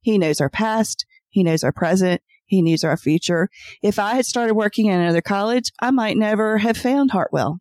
He 0.00 0.18
knows 0.18 0.40
our 0.40 0.50
past. 0.50 1.06
He 1.28 1.42
knows 1.42 1.64
our 1.64 1.72
present. 1.72 2.20
He 2.44 2.60
knows 2.60 2.84
our 2.84 2.96
future. 2.96 3.48
If 3.82 3.98
I 3.98 4.14
had 4.14 4.26
started 4.26 4.54
working 4.54 4.86
in 4.86 5.00
another 5.00 5.22
college, 5.22 5.72
I 5.80 5.90
might 5.90 6.16
never 6.16 6.58
have 6.58 6.76
found 6.76 7.12
Hartwell. 7.12 7.60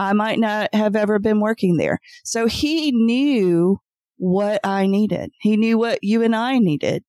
I 0.00 0.12
might 0.12 0.38
not 0.38 0.74
have 0.74 0.96
ever 0.96 1.18
been 1.18 1.40
working 1.40 1.76
there. 1.76 1.98
So 2.24 2.46
he 2.46 2.90
knew 2.92 3.78
what 4.16 4.60
I 4.64 4.86
needed. 4.86 5.30
He 5.40 5.56
knew 5.56 5.78
what 5.78 5.98
you 6.02 6.22
and 6.22 6.34
I 6.34 6.58
needed. 6.58 7.04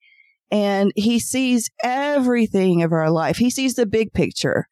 And 0.51 0.91
he 0.95 1.19
sees 1.19 1.69
everything 1.83 2.83
of 2.83 2.91
our 2.91 3.09
life. 3.09 3.37
He 3.37 3.49
sees 3.49 3.75
the 3.75 3.85
big 3.85 4.11
picture 4.13 4.65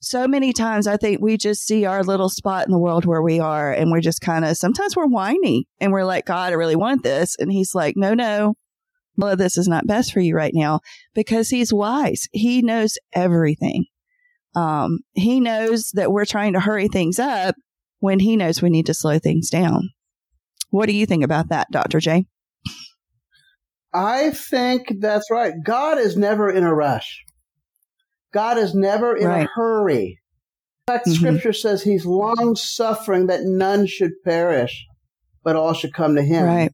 so 0.00 0.26
many 0.26 0.52
times 0.52 0.86
I 0.86 0.96
think 0.96 1.20
we 1.20 1.36
just 1.36 1.66
see 1.66 1.84
our 1.84 2.02
little 2.02 2.30
spot 2.30 2.66
in 2.66 2.72
the 2.72 2.78
world 2.78 3.04
where 3.04 3.22
we 3.22 3.38
are 3.38 3.70
and 3.70 3.90
we're 3.90 4.00
just 4.00 4.22
kind 4.22 4.46
of 4.46 4.56
sometimes 4.56 4.96
we're 4.96 5.06
whiny 5.06 5.68
and 5.78 5.92
we're 5.92 6.06
like, 6.06 6.24
God, 6.24 6.52
I 6.52 6.56
really 6.56 6.76
want 6.76 7.02
this. 7.02 7.36
And 7.38 7.52
he's 7.52 7.74
like, 7.74 7.96
no, 7.96 8.14
no, 8.14 8.54
well, 9.16 9.36
this 9.36 9.58
is 9.58 9.68
not 9.68 9.86
best 9.86 10.12
for 10.12 10.20
you 10.20 10.34
right 10.34 10.54
now 10.54 10.80
because 11.14 11.50
he's 11.50 11.72
wise. 11.72 12.28
He 12.32 12.62
knows 12.62 12.96
everything. 13.12 13.84
Um, 14.54 15.00
he 15.12 15.40
knows 15.40 15.90
that 15.94 16.12
we're 16.12 16.24
trying 16.24 16.54
to 16.54 16.60
hurry 16.60 16.88
things 16.88 17.18
up 17.18 17.54
when 18.00 18.18
he 18.18 18.36
knows 18.36 18.60
we 18.60 18.70
need 18.70 18.86
to 18.86 18.94
slow 18.94 19.18
things 19.18 19.50
down. 19.50 19.90
What 20.70 20.86
do 20.86 20.92
you 20.92 21.06
think 21.06 21.24
about 21.24 21.48
that, 21.48 21.68
Dr. 21.70 22.00
J? 22.00 22.26
I 23.92 24.30
think 24.30 25.00
that's 25.00 25.30
right. 25.30 25.52
God 25.64 25.98
is 25.98 26.16
never 26.16 26.50
in 26.50 26.64
a 26.64 26.74
rush. 26.74 27.24
God 28.32 28.58
is 28.58 28.74
never 28.74 29.16
in 29.16 29.26
right. 29.26 29.46
a 29.46 29.48
hurry. 29.52 30.20
In 30.86 30.94
fact, 30.94 31.06
mm-hmm. 31.06 31.14
scripture 31.14 31.52
says 31.52 31.82
he's 31.82 32.06
long 32.06 32.54
suffering 32.54 33.26
that 33.26 33.40
none 33.42 33.86
should 33.86 34.12
perish, 34.24 34.86
but 35.42 35.56
all 35.56 35.72
should 35.74 35.92
come 35.92 36.14
to 36.14 36.22
him. 36.22 36.46
Right. 36.46 36.72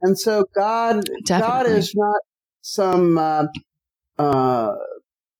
And 0.00 0.18
so 0.18 0.44
God, 0.54 1.04
Definitely. 1.24 1.48
God 1.48 1.66
is 1.66 1.92
not 1.94 2.20
some, 2.60 3.18
uh, 3.18 3.46
uh, 4.18 4.74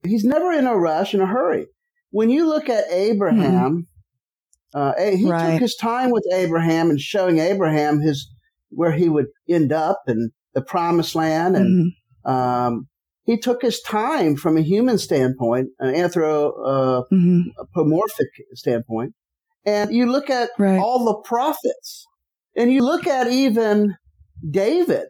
he's 0.05 0.25
never 0.25 0.53
in 0.53 0.67
a 0.67 0.77
rush, 0.77 1.15
in 1.15 1.21
a 1.21 1.27
hurry. 1.27 1.67
When 2.11 2.31
you 2.31 2.47
look 2.47 2.69
at 2.69 2.85
Abraham, 2.91 3.87
mm-hmm. 4.75 4.79
uh, 4.79 5.17
he 5.17 5.29
right. 5.29 5.53
took 5.53 5.61
his 5.61 5.77
time 5.77 6.11
with 6.11 6.25
Abraham 6.33 6.91
and 6.91 7.01
showing 7.01 7.39
Abraham 7.39 8.01
his, 8.01 8.29
where 8.71 8.93
he 8.93 9.09
would 9.09 9.27
end 9.49 9.73
up 9.73 10.03
and 10.07 10.31
the 10.55 10.63
promised 10.63 11.15
land 11.15 11.57
and, 11.57 11.93
mm-hmm. 12.27 12.31
um, 12.31 12.89
he 13.25 13.39
took 13.39 13.63
his 13.63 13.81
time 13.81 14.35
from 14.37 14.57
a 14.57 14.63
human 14.63 14.99
standpoint, 14.99 15.69
an 15.79 15.95
anthropomorphic 15.95 17.07
mm-hmm. 17.13 18.55
standpoint. 18.55 19.15
And 19.65 19.95
you 19.95 20.11
look 20.11 20.29
at 20.29 20.51
right. 20.59 20.79
all 20.79 21.05
the 21.05 21.15
prophets 21.23 22.05
and 22.57 22.73
you 22.73 22.83
look 22.83 23.07
at 23.07 23.29
even 23.29 23.95
David. 24.51 25.07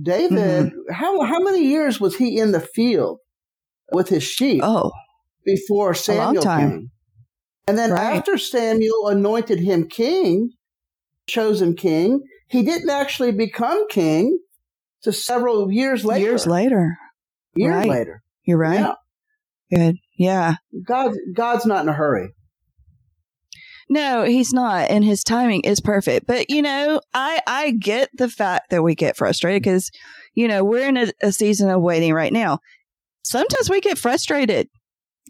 David, 0.00 0.66
mm-hmm. 0.66 0.92
how, 0.92 1.22
how 1.22 1.40
many 1.40 1.64
years 1.64 2.00
was 2.00 2.16
he 2.16 2.38
in 2.38 2.52
the 2.52 2.60
field 2.60 3.18
with 3.92 4.08
his 4.08 4.22
sheep? 4.22 4.62
Oh, 4.64 4.92
before 5.44 5.94
Samuel 5.94 6.42
came. 6.42 6.90
And 7.66 7.78
then 7.78 7.92
right. 7.92 8.16
after 8.16 8.36
Samuel 8.36 9.08
anointed 9.08 9.60
him 9.60 9.88
king, 9.88 10.50
chosen 11.26 11.76
king, 11.76 12.22
he 12.48 12.62
didn't 12.62 12.90
actually 12.90 13.32
become 13.32 13.86
king 13.88 14.38
to 15.02 15.12
several 15.12 15.70
years 15.70 16.04
later. 16.04 16.24
Years 16.24 16.46
later 16.46 16.98
years 17.54 17.74
right. 17.74 17.88
later. 17.88 18.22
You're 18.44 18.58
right. 18.58 18.80
Yeah. 18.80 18.94
Good. 19.72 19.96
Yeah. 20.16 20.54
God, 20.84 21.14
God's 21.34 21.66
not 21.66 21.82
in 21.82 21.88
a 21.88 21.92
hurry. 21.92 22.34
No, 23.88 24.22
he's 24.22 24.52
not, 24.52 24.88
and 24.88 25.04
his 25.04 25.24
timing 25.24 25.62
is 25.64 25.80
perfect. 25.80 26.28
But 26.28 26.48
you 26.48 26.62
know, 26.62 27.00
I 27.12 27.40
I 27.44 27.72
get 27.72 28.08
the 28.14 28.28
fact 28.28 28.70
that 28.70 28.84
we 28.84 28.94
get 28.94 29.16
frustrated 29.16 29.62
because 29.62 29.90
you 30.34 30.46
know 30.46 30.62
we're 30.62 30.88
in 30.88 30.96
a, 30.96 31.12
a, 31.20 31.32
season 31.32 31.70
of 31.70 31.82
waiting 31.82 32.12
right 32.12 32.32
now. 32.32 32.60
Sometimes 33.22 33.70
we 33.70 33.80
get 33.80 33.98
frustrated. 33.98 34.68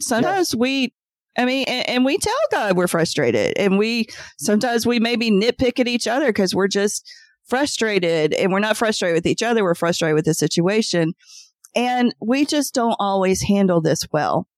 Sometimes 0.00 0.52
yes. 0.52 0.58
we, 0.58 0.94
I 1.36 1.44
mean, 1.44 1.64
and, 1.68 1.88
and, 1.88 2.04
we 2.04 2.18
tell 2.18 2.34
God 2.50 2.76
we're 2.76 2.86
frustrated, 2.86 3.56
and 3.58 3.78
we 3.78 4.06
sometimes 4.38 4.86
we 4.86 4.98
maybe 4.98 5.30
nitpick 5.30 5.78
at 5.78 5.88
each 5.88 6.06
other 6.06 6.26
because 6.26 6.54
we're 6.54 6.68
just 6.68 7.08
frustrated, 7.48 8.32
and 8.34 8.52
we're 8.52 8.60
not 8.60 8.76
frustrated 8.76 9.16
with 9.16 9.26
each 9.26 9.42
other. 9.42 9.62
We're 9.62 9.74
frustrated 9.74 10.14
with 10.14 10.24
the 10.24 10.34
situation. 10.34 11.14
And 11.76 12.14
we 12.20 12.44
just 12.46 12.74
don't 12.74 12.96
always 12.98 13.42
handle 13.42 13.80
this 13.80 14.04
well. 14.12 14.48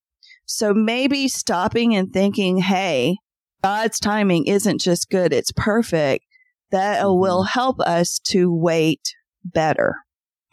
So 0.47 0.73
maybe 0.75 1.29
stopping 1.29 1.95
and 1.95 2.13
thinking, 2.13 2.59
hey, 2.59 3.17
God's 3.63 4.01
timing 4.01 4.47
isn't 4.47 4.81
just 4.81 5.09
good, 5.11 5.33
it's 5.33 5.53
perfect. 5.53 6.25
That 6.71 7.03
mm-hmm. 7.03 7.21
will 7.21 7.43
help 7.45 7.81
us 7.81 8.19
to 8.29 8.53
wait 8.53 9.15
better. 9.45 9.97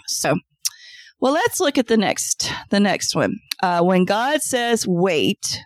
So, 0.07 0.36
well, 1.19 1.33
let's 1.33 1.59
look 1.59 1.77
at 1.77 1.88
the 1.88 1.97
next, 1.97 2.51
the 2.69 2.79
next 2.79 3.15
one. 3.15 3.39
Uh, 3.61 3.81
when 3.81 4.05
God 4.05 4.41
says 4.41 4.88
wait, 4.88 5.61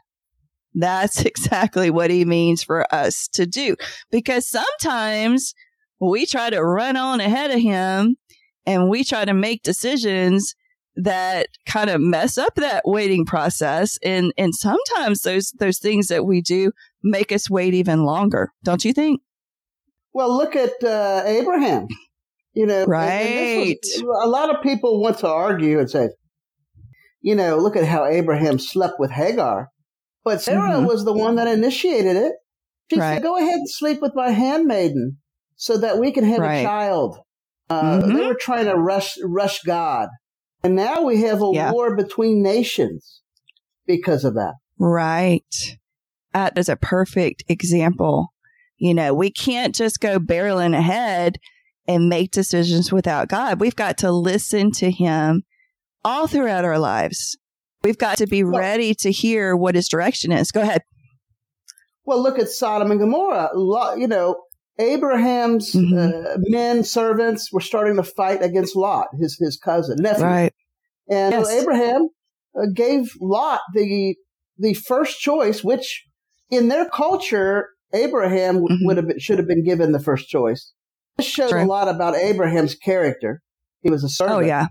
that's 0.74 1.22
exactly 1.26 1.90
what 1.90 2.10
he 2.10 2.26
means 2.26 2.64
for 2.64 2.92
us 2.94 3.28
to 3.34 3.46
do. 3.46 3.76
Because 4.12 4.48
sometimes 4.48 5.54
we 6.00 6.26
try 6.26 6.50
to 6.50 6.64
run 6.64 6.98
on 6.98 7.20
ahead 7.20 7.52
of 7.52 7.60
him 7.60 8.18
and 8.66 8.90
we 8.90 9.04
try 9.04 9.26
to 9.26 9.34
make 9.34 9.64
decisions 9.64 10.56
that 10.96 11.48
kind 11.66 11.90
of 11.90 12.00
mess 12.00 12.38
up 12.38 12.54
that 12.54 12.84
waiting 12.86 13.26
process 13.26 13.98
and 14.04 14.32
and 14.38 14.54
sometimes 14.54 15.22
those 15.22 15.52
those 15.58 15.80
things 15.80 16.08
that 16.08 16.24
we 16.24 16.40
do 16.40 16.72
make 17.04 17.32
us 17.32 17.50
wait 17.50 17.74
even 17.74 18.04
longer 18.04 18.52
don't 18.64 18.86
you 18.86 18.94
think 18.94 19.20
Well, 20.14 20.36
look 20.36 20.56
at 20.56 20.84
uh, 20.84 21.24
Abraham. 21.26 21.88
You 22.54 22.68
know, 22.68 22.86
right? 22.86 23.78
Was, 23.82 24.04
a 24.24 24.28
lot 24.28 24.54
of 24.54 24.62
people 24.62 25.02
want 25.02 25.20
to 25.20 25.28
argue 25.28 25.80
and 25.80 25.90
say, 25.90 26.10
you 27.22 27.36
know, 27.36 27.58
look 27.58 27.76
at 27.76 27.86
how 27.86 28.06
Abraham 28.06 28.60
slept 28.60 28.96
with 29.00 29.10
Hagar, 29.10 29.70
but 30.24 30.42
Sarah 30.42 30.74
mm-hmm. 30.74 30.86
was 30.86 31.04
the 31.04 31.14
one 31.14 31.36
that 31.36 31.48
initiated 31.48 32.16
it. 32.16 32.34
She 32.92 33.00
right. 33.00 33.16
said, 33.16 33.24
"Go 33.24 33.38
ahead 33.38 33.56
and 33.56 33.70
sleep 33.70 34.02
with 34.02 34.14
my 34.14 34.30
handmaiden, 34.30 35.18
so 35.56 35.78
that 35.78 35.98
we 35.98 36.12
can 36.12 36.26
have 36.26 36.40
right. 36.40 36.58
a 36.58 36.64
child." 36.64 37.18
Uh, 37.70 38.00
mm-hmm. 38.00 38.18
They 38.18 38.28
were 38.28 38.38
trying 38.40 38.66
to 38.66 38.76
rush 38.76 39.18
rush 39.24 39.62
God, 39.64 40.10
and 40.64 40.76
now 40.76 41.02
we 41.02 41.22
have 41.22 41.42
a 41.42 41.50
yeah. 41.54 41.72
war 41.72 41.96
between 41.96 42.44
nations 42.44 43.22
because 43.88 44.24
of 44.24 44.36
that. 44.36 44.54
Right. 44.78 45.78
That 46.34 46.58
is 46.58 46.70
a 46.70 46.76
perfect 46.76 47.44
example. 47.48 48.34
You 48.78 48.94
know, 48.94 49.14
we 49.14 49.32
can't 49.32 49.74
just 49.74 50.00
go 50.00 50.20
barreling 50.20 50.78
ahead 50.78 51.38
and 51.88 52.10
make 52.10 52.32
decisions 52.32 52.92
without 52.92 53.28
God. 53.28 53.60
We've 53.60 53.76
got 53.76 53.98
to 54.00 54.12
listen 54.12 54.72
to 54.74 54.92
Him 54.92 55.44
all 56.04 56.28
throughout 56.28 56.66
our 56.66 56.80
lives. 56.80 57.38
We've 57.84 57.98
got 57.98 58.18
to 58.18 58.28
be 58.28 58.44
ready 58.44 58.96
to 58.96 59.12
hear 59.12 59.56
what 59.56 59.76
His 59.76 59.90
direction 59.90 60.32
is. 60.32 60.52
Go 60.52 60.62
ahead. 60.62 60.84
Well, 62.06 62.22
look 62.22 62.40
at 62.40 62.50
Sodom 62.50 62.92
and 62.92 63.00
Gomorrah. 63.00 63.50
You 63.98 64.08
know, 64.08 64.36
Abraham's 64.80 65.74
mm-hmm. 65.74 66.28
uh, 66.28 66.36
men 66.50 66.84
servants 66.84 67.52
were 67.52 67.62
starting 67.62 67.96
to 67.98 68.04
fight 68.04 68.44
against 68.44 68.76
Lot, 68.76 69.08
his 69.20 69.38
his 69.40 69.58
cousin 69.58 69.98
nephew. 70.00 70.26
Right. 70.26 70.54
And 71.10 71.34
yes. 71.34 71.50
Abraham 71.50 72.10
uh, 72.58 72.66
gave 72.74 73.12
Lot 73.22 73.62
the 73.74 74.16
the 74.58 74.74
first 74.74 75.20
choice, 75.20 75.64
which 75.64 76.06
in 76.50 76.68
their 76.68 76.90
culture, 76.90 77.70
Abraham 77.94 78.60
mm-hmm. 78.60 78.86
would 78.86 78.98
have 78.98 79.08
been, 79.08 79.20
should 79.20 79.38
have 79.38 79.48
been 79.48 79.64
given 79.64 79.92
the 79.92 80.00
first 80.00 80.28
choice. 80.28 80.74
This 81.18 81.28
shows 81.28 81.52
True. 81.52 81.64
a 81.64 81.66
lot 81.66 81.88
about 81.88 82.16
Abraham's 82.16 82.76
character. 82.76 83.42
He 83.82 83.90
was 83.90 84.04
a 84.04 84.10
servant. 84.10 84.38
Oh 84.38 84.46
yeah. 84.46 84.68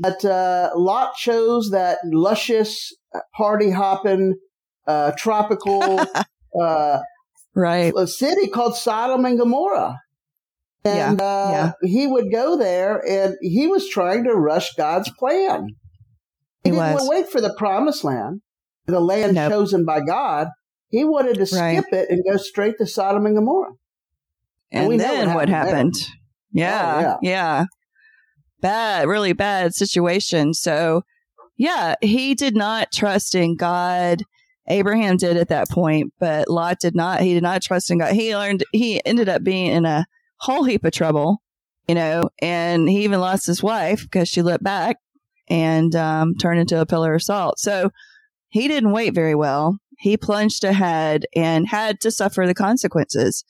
But 0.00 0.24
uh, 0.24 0.70
Lot 0.76 1.14
chose 1.14 1.70
that 1.70 1.98
luscious, 2.04 2.94
party 3.36 3.70
hopping, 3.70 4.34
uh, 4.86 5.12
tropical, 5.16 6.00
uh, 6.60 7.00
right, 7.54 7.92
a 7.96 8.06
city 8.06 8.48
called 8.48 8.76
Sodom 8.76 9.24
and 9.24 9.38
Gomorrah. 9.38 10.00
And 10.84 11.18
yeah. 11.18 11.24
Uh, 11.24 11.50
yeah. 11.82 11.88
he 11.88 12.06
would 12.06 12.30
go 12.30 12.56
there, 12.56 13.02
and 13.06 13.36
he 13.40 13.66
was 13.66 13.88
trying 13.88 14.24
to 14.24 14.34
rush 14.34 14.74
God's 14.74 15.10
plan. 15.18 15.68
He, 16.62 16.70
he 16.70 16.76
didn't 16.76 17.08
wait 17.08 17.28
for 17.28 17.40
the 17.40 17.54
promised 17.56 18.04
land, 18.04 18.40
the 18.86 19.00
land 19.00 19.34
nope. 19.34 19.50
chosen 19.50 19.84
by 19.84 20.00
God. 20.00 20.48
He 20.88 21.04
wanted 21.04 21.36
to 21.36 21.46
skip 21.46 21.86
it 21.92 22.08
and 22.10 22.22
go 22.28 22.36
straight 22.36 22.78
to 22.78 22.86
Sodom 22.86 23.26
and 23.26 23.34
Gomorrah. 23.34 23.72
And, 24.74 25.00
then 25.00 25.34
what 25.34 25.48
happened? 25.48 25.70
What 25.70 25.72
happened? 25.72 25.94
Yeah, 26.52 26.94
oh, 26.96 27.00
yeah, 27.00 27.16
yeah. 27.30 27.64
Bad, 28.60 29.08
really 29.08 29.32
bad 29.32 29.74
situation. 29.74 30.54
So, 30.54 31.02
yeah, 31.56 31.94
he 32.00 32.34
did 32.34 32.56
not 32.56 32.92
trust 32.92 33.34
in 33.34 33.56
God. 33.56 34.22
Abraham 34.68 35.16
did 35.16 35.36
at 35.36 35.48
that 35.48 35.68
point, 35.68 36.12
but 36.18 36.48
Lot 36.48 36.80
did 36.80 36.94
not. 36.94 37.20
He 37.20 37.34
did 37.34 37.42
not 37.42 37.62
trust 37.62 37.90
in 37.90 37.98
God. 37.98 38.14
He 38.14 38.36
learned, 38.36 38.64
he 38.72 39.04
ended 39.04 39.28
up 39.28 39.44
being 39.44 39.70
in 39.70 39.84
a 39.84 40.06
whole 40.38 40.64
heap 40.64 40.84
of 40.84 40.92
trouble, 40.92 41.42
you 41.86 41.94
know, 41.94 42.30
and 42.40 42.88
he 42.88 43.04
even 43.04 43.20
lost 43.20 43.46
his 43.46 43.62
wife 43.62 44.02
because 44.02 44.28
she 44.28 44.42
looked 44.42 44.64
back 44.64 44.96
and 45.48 45.94
um, 45.94 46.34
turned 46.36 46.60
into 46.60 46.80
a 46.80 46.86
pillar 46.86 47.14
of 47.14 47.22
salt. 47.22 47.58
So 47.58 47.90
he 48.48 48.68
didn't 48.68 48.92
wait 48.92 49.14
very 49.14 49.34
well. 49.34 49.78
He 49.98 50.16
plunged 50.16 50.64
ahead 50.64 51.26
and 51.36 51.68
had 51.68 52.00
to 52.00 52.10
suffer 52.10 52.46
the 52.46 52.54
consequences. 52.54 53.44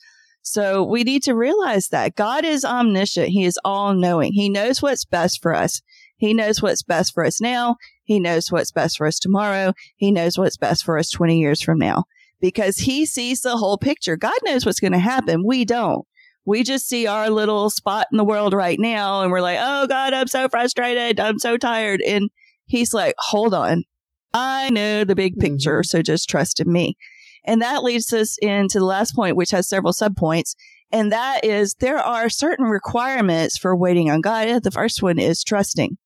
So 0.47 0.83
we 0.83 1.03
need 1.03 1.23
to 1.23 1.33
realize 1.33 1.87
that 1.87 2.15
God 2.15 2.45
is 2.45 2.63
omniscient. 2.63 3.29
He 3.29 3.45
is 3.45 3.59
all 3.65 3.95
knowing. 3.95 4.31
He 4.31 4.47
knows 4.47 4.79
what's 4.79 5.03
best 5.03 5.41
for 5.41 5.55
us. 5.55 5.81
He 6.17 6.35
knows 6.35 6.61
what's 6.61 6.83
best 6.83 7.15
for 7.15 7.25
us 7.25 7.41
now. 7.41 7.77
He 8.03 8.19
knows 8.19 8.51
what's 8.51 8.71
best 8.71 8.97
for 8.97 9.07
us 9.07 9.17
tomorrow. 9.17 9.73
He 9.95 10.11
knows 10.11 10.37
what's 10.37 10.55
best 10.55 10.85
for 10.85 10.99
us 10.99 11.09
20 11.09 11.39
years 11.39 11.63
from 11.63 11.79
now 11.79 12.03
because 12.39 12.77
he 12.77 13.07
sees 13.07 13.41
the 13.41 13.57
whole 13.57 13.79
picture. 13.79 14.17
God 14.17 14.37
knows 14.43 14.67
what's 14.67 14.79
going 14.79 14.93
to 14.93 14.99
happen. 14.99 15.43
We 15.43 15.65
don't. 15.65 16.05
We 16.45 16.61
just 16.61 16.87
see 16.87 17.07
our 17.07 17.31
little 17.31 17.71
spot 17.71 18.05
in 18.11 18.19
the 18.19 18.23
world 18.23 18.53
right 18.53 18.79
now 18.79 19.23
and 19.23 19.31
we're 19.31 19.41
like, 19.41 19.57
Oh 19.59 19.87
God, 19.87 20.13
I'm 20.13 20.27
so 20.27 20.47
frustrated. 20.47 21.19
I'm 21.19 21.39
so 21.39 21.57
tired. 21.57 22.01
And 22.05 22.29
he's 22.67 22.93
like, 22.93 23.15
hold 23.17 23.55
on. 23.55 23.83
I 24.31 24.69
know 24.69 25.05
the 25.05 25.15
big 25.15 25.39
picture. 25.39 25.79
Mm-hmm. 25.79 25.85
So 25.85 26.03
just 26.03 26.29
trust 26.29 26.59
in 26.59 26.71
me. 26.71 26.97
And 27.45 27.61
that 27.61 27.83
leads 27.83 28.11
us 28.13 28.37
into 28.41 28.79
the 28.79 28.85
last 28.85 29.15
point, 29.15 29.35
which 29.35 29.51
has 29.51 29.67
several 29.67 29.93
subpoints. 29.93 30.55
And 30.91 31.11
that 31.11 31.43
is 31.43 31.75
there 31.75 31.99
are 31.99 32.29
certain 32.29 32.65
requirements 32.65 33.57
for 33.57 33.75
waiting 33.75 34.09
on 34.09 34.21
God. 34.21 34.63
The 34.63 34.71
first 34.71 35.01
one 35.01 35.19
is 35.19 35.43
trusting. 35.43 35.97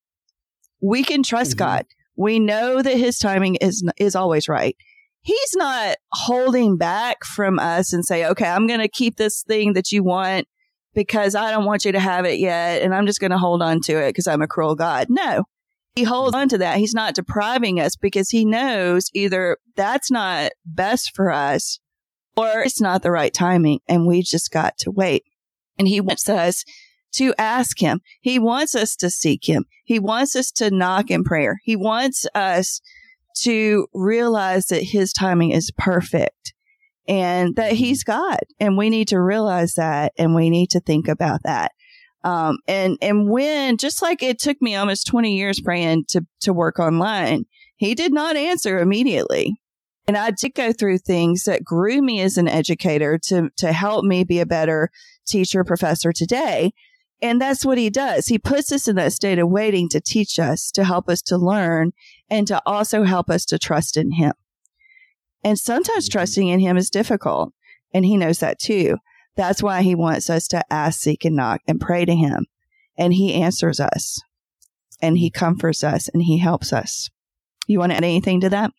We 0.82 1.04
can 1.04 1.24
trust 1.24 1.52
mm-hmm. 1.52 1.60
God. 1.60 1.86
We 2.16 2.40
know 2.40 2.82
that 2.82 2.98
his 2.98 3.20
timing 3.20 3.56
is, 3.56 3.84
is 3.98 4.16
always 4.16 4.48
right. 4.50 4.76
He's 5.22 5.56
not 5.56 5.98
holding 6.14 6.78
back 6.78 7.24
from 7.24 7.60
us 7.60 7.94
and 7.94 8.06
say, 8.06 8.26
okay, 8.26 8.48
I'm 8.48 8.68
going 8.68 8.80
to 8.80 8.90
keep 8.90 9.18
this 9.18 9.44
thing 9.44 9.74
that 9.74 9.92
you 9.92 10.04
want 10.04 10.48
because 10.94 11.36
I 11.36 11.52
don't 11.52 11.66
want 11.66 11.86
you 11.86 11.92
to 11.92 12.00
have 12.00 12.26
it 12.26 12.40
yet. 12.40 12.82
And 12.82 12.96
I'm 12.96 13.06
just 13.06 13.20
going 13.20 13.32
to 13.32 13.38
hold 13.38 13.62
on 13.62 13.82
to 13.82 13.94
it 13.98 14.10
because 14.10 14.28
I'm 14.28 14.42
a 14.42 14.48
cruel 14.48 14.76
God. 14.76 15.08
No, 15.10 15.44
he 16.00 16.06
holds 16.06 16.34
on 16.34 16.48
to 16.48 16.58
that. 16.60 16.78
He's 16.78 16.94
not 16.94 17.14
depriving 17.14 17.78
us 17.82 17.98
because 17.98 18.30
he 18.30 18.46
knows 18.46 19.10
either 19.14 19.58
that's 19.76 20.10
not 20.10 20.54
best 20.66 21.12
for 21.14 21.30
us 21.30 21.80
or 22.38 22.62
it's 22.62 22.80
not 22.80 23.02
the 23.02 23.12
right 23.12 23.34
timing 23.34 23.80
and 23.90 24.08
we 24.08 24.22
just 24.22 24.50
got 24.50 24.78
to 24.80 24.92
wait. 24.92 25.24
And 25.78 25.90
he 25.90 26.00
wants 26.00 26.30
us 26.30 26.64
to 27.16 27.34
ask 27.38 27.82
him. 27.82 28.00
He 28.22 28.40
wants 28.40 28.76
us 28.76 28.96
to 28.98 29.10
seek 29.10 29.50
him. 29.50 29.66
He 29.84 30.00
wants 30.00 30.38
us 30.38 30.52
to 30.52 30.72
knock 30.72 31.12
in 31.12 31.26
prayer. 31.26 31.60
He 31.64 31.76
wants 31.76 32.26
us 32.34 32.80
to 33.42 33.88
realize 33.94 34.68
that 34.68 34.84
his 34.84 35.12
timing 35.12 35.52
is 35.52 35.70
perfect 35.78 36.54
and 37.10 37.58
that 37.58 37.74
he's 37.74 38.06
mm-hmm. 38.06 38.22
God. 38.22 38.40
And 38.62 38.78
we 38.78 38.90
need 38.90 39.10
to 39.10 39.22
realize 39.22 39.74
that 39.74 40.14
and 40.18 40.34
we 40.34 40.50
need 40.50 40.70
to 40.70 40.80
think 40.80 41.10
about 41.10 41.42
that. 41.44 41.74
Um, 42.24 42.58
and, 42.68 42.98
and 43.02 43.30
when, 43.30 43.78
just 43.78 44.02
like 44.02 44.22
it 44.22 44.40
took 44.40 44.62
me 44.62 44.76
almost 44.76 45.08
20 45.08 45.36
years 45.36 45.62
praying 45.62 46.06
to, 46.10 46.26
to 46.42 46.54
work 46.54 46.80
online, 46.80 47.46
he 47.78 47.96
did 47.96 48.14
not 48.14 48.36
answer 48.36 48.80
immediately. 48.80 49.60
And 50.08 50.18
I 50.18 50.32
did 50.32 50.56
go 50.56 50.74
through 50.74 50.98
things 50.98 51.44
that 51.44 51.64
grew 51.64 52.02
me 52.02 52.20
as 52.22 52.38
an 52.38 52.48
educator 52.48 53.20
to, 53.28 53.50
to 53.58 53.72
help 53.72 54.04
me 54.04 54.24
be 54.24 54.40
a 54.40 54.46
better 54.46 54.90
teacher, 55.28 55.64
professor 55.64 56.12
today. 56.12 56.74
And 57.22 57.40
that's 57.40 57.66
what 57.66 57.78
he 57.78 57.90
does. 57.90 58.28
He 58.28 58.40
puts 58.40 58.72
us 58.72 58.88
in 58.88 58.96
that 58.96 59.14
state 59.14 59.40
of 59.40 59.50
waiting 59.50 59.88
to 59.90 60.02
teach 60.02 60.40
us, 60.40 60.72
to 60.72 60.84
help 60.84 61.10
us 61.10 61.22
to 61.24 61.38
learn, 61.38 61.92
and 62.30 62.48
to 62.48 62.62
also 62.66 63.04
help 63.04 63.30
us 63.30 63.46
to 63.46 63.60
trust 63.60 63.98
in 63.98 64.14
him. 64.14 64.34
And 65.44 65.60
sometimes 65.60 66.10
mm-hmm. 66.10 66.18
trusting 66.18 66.48
in 66.48 66.60
him 66.60 66.78
is 66.78 66.90
difficult. 66.90 67.54
And 67.94 68.06
he 68.06 68.18
knows 68.18 68.40
that 68.40 68.60
too. 68.60 68.98
That's 69.40 69.64
why 69.64 69.84
he 69.84 69.96
wants 69.96 70.30
us 70.30 70.50
to 70.50 70.66
ask, 70.70 71.00
seek, 71.00 71.24
and 71.24 71.38
knock 71.38 71.62
and 71.66 71.80
pray 71.80 72.04
to 72.04 72.14
him. 72.14 72.46
And 72.98 73.14
he 73.14 73.36
answers 73.36 73.80
us 73.80 74.20
and 75.02 75.18
he 75.18 75.32
comforts 75.32 75.82
us 75.82 76.10
and 76.10 76.22
he 76.22 76.40
helps 76.40 76.74
us. 76.74 77.10
You 77.66 77.80
want 77.80 77.94
to 77.94 77.96
add 77.96 78.04
anything 78.04 78.42
to 78.42 78.50
that? 78.50 78.72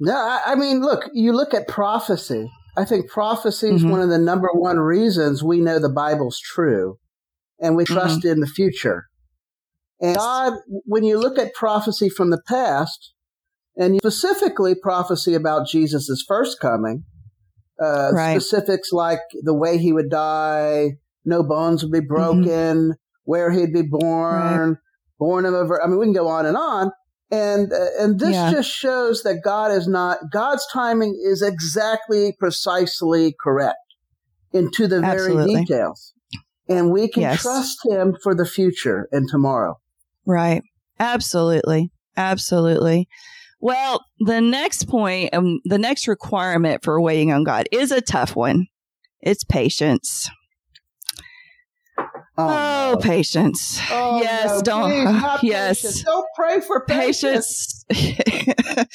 No, 0.00 0.40
I 0.44 0.56
mean, 0.56 0.80
look, 0.80 1.08
you 1.12 1.32
look 1.32 1.54
at 1.54 1.68
prophecy. 1.68 2.50
I 2.76 2.84
think 2.84 3.08
prophecy 3.08 3.68
is 3.68 3.82
mm-hmm. 3.82 3.92
one 3.92 4.00
of 4.00 4.08
the 4.08 4.18
number 4.18 4.48
one 4.52 4.80
reasons 4.80 5.40
we 5.40 5.60
know 5.60 5.78
the 5.78 5.88
Bible's 5.88 6.40
true 6.40 6.98
and 7.60 7.76
we 7.76 7.84
trust 7.84 8.22
mm-hmm. 8.22 8.28
in 8.28 8.40
the 8.40 8.48
future. 8.48 9.04
And 10.00 10.16
God, 10.16 10.54
when 10.66 11.04
you 11.04 11.16
look 11.16 11.38
at 11.38 11.54
prophecy 11.54 12.08
from 12.08 12.30
the 12.30 12.42
past, 12.48 13.12
and 13.76 13.98
specifically 13.98 14.74
prophecy 14.74 15.34
about 15.34 15.68
Jesus' 15.68 16.24
first 16.26 16.58
coming, 16.58 17.04
uh, 17.80 18.10
right. 18.12 18.40
specifics 18.40 18.92
like 18.92 19.20
the 19.42 19.54
way 19.54 19.78
he 19.78 19.92
would 19.92 20.10
die, 20.10 20.98
no 21.24 21.42
bones 21.42 21.82
would 21.82 21.92
be 21.92 22.00
mm-hmm. 22.00 22.08
broken, 22.08 22.42
mm-hmm. 22.44 22.90
where 23.24 23.50
he'd 23.50 23.72
be 23.72 23.82
born, 23.82 24.70
right. 24.70 24.76
born 25.18 25.46
of 25.46 25.54
a. 25.54 25.78
I 25.82 25.86
mean, 25.86 25.98
we 25.98 26.06
can 26.06 26.12
go 26.12 26.28
on 26.28 26.46
and 26.46 26.56
on, 26.56 26.92
and 27.30 27.72
uh, 27.72 27.86
and 27.98 28.18
this 28.18 28.34
yeah. 28.34 28.50
just 28.50 28.70
shows 28.70 29.22
that 29.22 29.40
God 29.42 29.72
is 29.72 29.88
not 29.88 30.18
God's 30.32 30.66
timing 30.72 31.20
is 31.24 31.42
exactly 31.42 32.34
precisely 32.38 33.34
correct 33.40 33.78
into 34.52 34.86
the 34.86 34.96
Absolutely. 35.02 35.54
very 35.54 35.64
details, 35.64 36.12
and 36.68 36.90
we 36.90 37.08
can 37.08 37.22
yes. 37.22 37.42
trust 37.42 37.78
Him 37.88 38.16
for 38.22 38.34
the 38.34 38.46
future 38.46 39.08
and 39.12 39.28
tomorrow. 39.28 39.78
Right. 40.26 40.62
Absolutely. 40.98 41.90
Absolutely. 42.16 43.08
Well, 43.60 44.04
the 44.20 44.40
next 44.40 44.88
point, 44.88 45.34
um, 45.34 45.60
the 45.64 45.78
next 45.78 46.08
requirement 46.08 46.82
for 46.82 47.00
waiting 47.00 47.30
on 47.32 47.44
God 47.44 47.68
is 47.70 47.92
a 47.92 48.00
tough 48.00 48.34
one. 48.34 48.66
It's 49.20 49.44
patience. 49.44 50.30
Oh, 52.38 52.94
oh 52.94 52.96
patience. 53.02 53.78
Oh, 53.90 54.20
yes, 54.20 54.56
no, 54.56 54.62
don't. 54.62 55.40
Yes, 55.42 55.82
patience. 55.82 56.04
don't 56.04 56.26
pray 56.34 56.60
for 56.60 56.84
patience. 56.86 57.84
patience. 57.90 58.54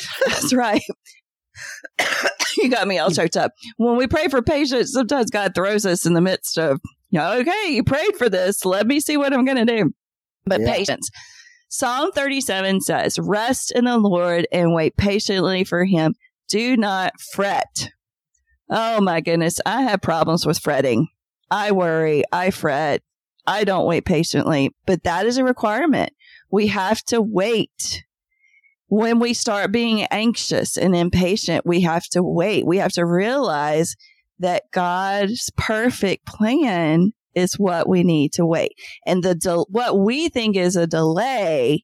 That's 0.26 0.54
right. 0.54 0.82
you 2.58 2.70
got 2.70 2.88
me 2.88 2.98
all 2.98 3.12
choked 3.12 3.38
up. 3.38 3.52
When 3.78 3.98
we 3.98 4.08
pray 4.08 4.28
for 4.28 4.42
patience, 4.42 4.94
sometimes 4.94 5.30
God 5.30 5.54
throws 5.54 5.86
us 5.86 6.06
in 6.06 6.14
the 6.14 6.22
midst 6.22 6.58
of, 6.58 6.80
you 7.10 7.20
know, 7.20 7.40
okay, 7.40 7.68
you 7.70 7.84
prayed 7.84 8.16
for 8.18 8.30
this. 8.30 8.66
Let 8.66 8.88
me 8.88 9.00
see 9.00 9.18
what 9.18 9.34
I'm 9.34 9.46
going 9.46 9.66
to 9.66 9.78
do. 9.78 9.94
But 10.46 10.62
yeah. 10.62 10.74
patience. 10.74 11.10
Psalm 11.78 12.10
37 12.14 12.80
says, 12.80 13.20
Rest 13.20 13.74
in 13.76 13.84
the 13.84 13.98
Lord 13.98 14.48
and 14.50 14.74
wait 14.74 14.96
patiently 14.96 15.66
for 15.66 15.84
him. 15.84 16.16
Do 16.48 16.78
not 16.78 17.20
fret. 17.20 17.90
Oh 18.70 19.02
my 19.02 19.20
goodness. 19.20 19.60
I 19.66 19.82
have 19.82 20.02
problems 20.02 20.46
with 20.46 20.58
fretting. 20.58 21.10
I 21.52 21.74
worry. 21.74 22.24
I 22.32 22.52
fret. 22.52 23.02
I 23.46 23.66
don't 23.66 23.86
wait 23.86 24.06
patiently, 24.06 24.74
but 24.86 25.04
that 25.04 25.26
is 25.26 25.38
a 25.38 25.44
requirement. 25.44 26.14
We 26.50 26.68
have 26.68 27.04
to 27.08 27.22
wait. 27.22 28.06
When 28.88 29.20
we 29.20 29.34
start 29.34 29.74
being 29.74 30.04
anxious 30.06 30.78
and 30.78 30.96
impatient, 30.96 31.66
we 31.66 31.82
have 31.82 32.06
to 32.12 32.24
wait. 32.24 32.66
We 32.66 32.78
have 32.78 32.94
to 32.94 33.06
realize 33.06 33.98
that 34.40 34.72
God's 34.72 35.52
perfect 35.58 36.26
plan 36.26 37.12
is 37.36 37.60
what 37.60 37.88
we 37.88 38.04
need 38.04 38.34
to 38.34 38.46
wait. 38.46 38.74
And 39.06 39.24
the 39.24 39.66
what 39.70 40.00
we 40.00 40.30
think 40.30 40.56
is 40.56 40.76
a 40.76 40.88
delay 40.88 41.84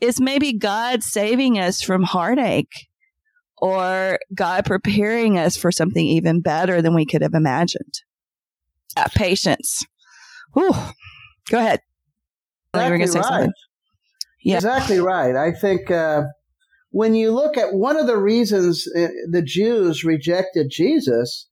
is 0.00 0.20
maybe 0.20 0.52
God 0.52 1.02
saving 1.02 1.58
us 1.58 1.82
from 1.82 2.02
heartache 2.02 2.88
or 3.58 4.18
God 4.34 4.64
preparing 4.64 5.38
us 5.38 5.56
for 5.56 5.70
something 5.70 6.04
even 6.04 6.40
better 6.40 6.80
than 6.80 6.94
we 6.94 7.06
could 7.06 7.22
have 7.22 7.34
imagined. 7.34 8.02
That 8.96 9.12
patience. 9.12 9.84
Whew. 10.54 10.72
Go 11.50 11.58
ahead. 11.58 11.80
Exactly 12.74 13.20
right. 13.20 13.50
Yeah. 14.42 14.56
Exactly 14.56 14.98
right. 15.00 15.36
I 15.36 15.52
think 15.52 15.90
uh, 15.90 16.22
when 16.90 17.14
you 17.14 17.32
look 17.32 17.56
at 17.58 17.74
one 17.74 17.96
of 17.96 18.06
the 18.06 18.16
reasons 18.16 18.86
uh, 18.96 19.08
the 19.30 19.42
Jews 19.42 20.04
rejected 20.04 20.68
Jesus 20.70 21.48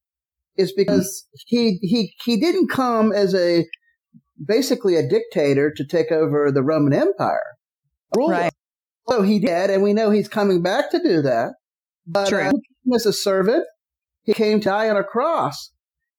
is 0.59 0.73
because 0.77 1.27
he 1.47 1.79
he 1.81 2.13
he 2.25 2.39
didn't 2.39 2.69
come 2.69 3.13
as 3.13 3.35
a 3.35 3.65
basically 4.45 4.97
a 4.97 5.09
dictator 5.09 5.73
to 5.75 5.87
take 5.87 6.13
over 6.13 6.53
the 6.53 6.63
Roman 6.63 6.93
Empire. 6.93 7.57
Right. 8.15 8.53
So 9.09 9.23
he 9.23 9.39
did, 9.39 9.71
and 9.71 9.83
we 9.83 9.95
know 9.95 10.11
he's 10.11 10.29
coming 10.29 10.63
back 10.63 10.91
to 10.91 11.03
do 11.03 11.23
that. 11.23 11.55
But 12.07 12.29
True. 12.29 12.43
Uh, 12.43 12.95
as 12.95 13.07
a 13.07 13.13
servant, 13.13 13.65
he 14.23 14.35
came 14.35 14.61
to 14.61 14.69
die 14.69 14.91
on 14.91 14.97
a 14.97 15.05
cross. 15.05 15.73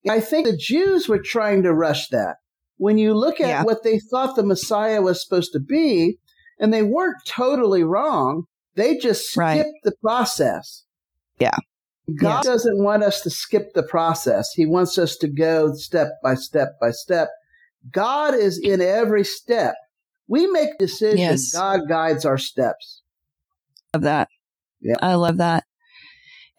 I 0.09 0.19
think 0.19 0.47
the 0.47 0.57
Jews 0.57 1.07
were 1.07 1.21
trying 1.21 1.63
to 1.63 1.73
rush 1.73 2.07
that. 2.09 2.37
When 2.77 2.97
you 2.97 3.13
look 3.13 3.41
at 3.41 3.47
yeah. 3.47 3.63
what 3.63 3.83
they 3.83 3.99
thought 3.99 4.35
the 4.35 4.43
Messiah 4.43 5.01
was 5.01 5.23
supposed 5.23 5.51
to 5.53 5.59
be, 5.59 6.17
and 6.59 6.73
they 6.73 6.83
weren't 6.83 7.17
totally 7.27 7.83
wrong, 7.83 8.45
they 8.75 8.97
just 8.97 9.25
skipped 9.25 9.37
right. 9.37 9.65
the 9.83 9.93
process. 10.01 10.85
Yeah. 11.39 11.57
God 12.17 12.37
yes. 12.39 12.45
doesn't 12.45 12.83
want 12.83 13.03
us 13.03 13.21
to 13.21 13.29
skip 13.29 13.73
the 13.73 13.83
process. 13.83 14.51
He 14.53 14.65
wants 14.65 14.97
us 14.97 15.15
to 15.17 15.27
go 15.27 15.73
step 15.73 16.13
by 16.23 16.35
step 16.35 16.79
by 16.79 16.91
step. 16.91 17.29
God 17.91 18.33
is 18.33 18.59
in 18.59 18.81
every 18.81 19.23
step. 19.23 19.75
We 20.27 20.47
make 20.47 20.77
decisions. 20.77 21.19
Yes. 21.19 21.51
God 21.51 21.87
guides 21.87 22.25
our 22.25 22.37
steps. 22.37 23.01
Love 23.93 24.03
that. 24.03 24.29
Yeah. 24.81 24.95
I 25.01 25.15
love 25.15 25.37
that. 25.37 25.63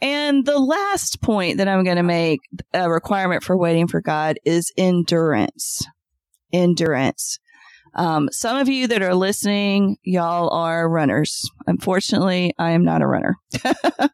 And 0.02 0.46
the 0.46 0.58
last 0.58 1.20
point 1.20 1.58
that 1.58 1.68
I'm 1.68 1.84
going 1.84 1.96
to 1.96 2.02
make 2.02 2.40
a 2.72 2.90
requirement 2.90 3.42
for 3.42 3.56
waiting 3.56 3.86
for 3.86 4.00
God 4.00 4.38
is 4.44 4.72
endurance. 4.76 5.86
Endurance. 6.52 7.38
Um, 7.94 8.28
some 8.32 8.56
of 8.56 8.68
you 8.68 8.86
that 8.86 9.02
are 9.02 9.14
listening, 9.14 9.96
y'all 10.02 10.48
are 10.50 10.88
runners. 10.88 11.48
Unfortunately, 11.66 12.54
I 12.58 12.70
am 12.70 12.84
not 12.84 13.02
a 13.02 13.06
runner. 13.06 13.36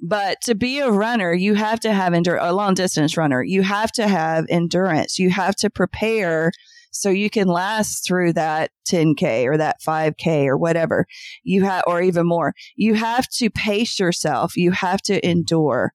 but 0.00 0.40
to 0.42 0.54
be 0.54 0.78
a 0.78 0.90
runner, 0.90 1.32
you 1.32 1.54
have 1.54 1.80
to 1.80 1.92
have 1.92 2.14
endurance, 2.14 2.44
a 2.44 2.52
long 2.52 2.74
distance 2.74 3.16
runner. 3.16 3.42
You 3.42 3.62
have 3.62 3.92
to 3.92 4.06
have 4.08 4.46
endurance. 4.48 5.18
You 5.18 5.30
have 5.30 5.56
to 5.56 5.70
prepare 5.70 6.52
so 6.90 7.10
you 7.10 7.28
can 7.28 7.48
last 7.48 8.06
through 8.06 8.32
that 8.34 8.70
10K 8.88 9.46
or 9.46 9.56
that 9.56 9.82
5K 9.82 10.46
or 10.46 10.56
whatever 10.56 11.06
you 11.42 11.64
have, 11.64 11.84
or 11.86 12.00
even 12.00 12.26
more. 12.26 12.54
You 12.76 12.94
have 12.94 13.28
to 13.30 13.50
pace 13.50 13.98
yourself. 13.98 14.56
You 14.56 14.70
have 14.70 15.02
to 15.02 15.26
endure. 15.26 15.92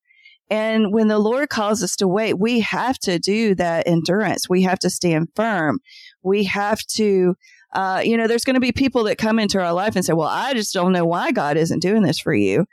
And 0.50 0.92
when 0.92 1.08
the 1.08 1.18
Lord 1.18 1.48
calls 1.48 1.82
us 1.82 1.94
to 1.96 2.08
wait, 2.08 2.38
we 2.38 2.60
have 2.60 2.98
to 3.00 3.18
do 3.18 3.54
that 3.54 3.86
endurance. 3.86 4.48
We 4.48 4.62
have 4.62 4.80
to 4.80 4.90
stand 4.90 5.28
firm. 5.36 5.78
We 6.22 6.44
have 6.44 6.80
to, 6.94 7.34
uh, 7.72 8.02
you 8.04 8.16
know, 8.16 8.26
there's 8.26 8.44
going 8.44 8.54
to 8.54 8.60
be 8.60 8.72
people 8.72 9.04
that 9.04 9.16
come 9.16 9.38
into 9.38 9.60
our 9.60 9.72
life 9.72 9.94
and 9.94 10.04
say, 10.04 10.12
well, 10.12 10.28
I 10.28 10.52
just 10.54 10.74
don't 10.74 10.92
know 10.92 11.04
why 11.04 11.30
God 11.30 11.56
isn't 11.56 11.80
doing 11.80 12.02
this 12.02 12.18
for 12.18 12.34
you. 12.34 12.66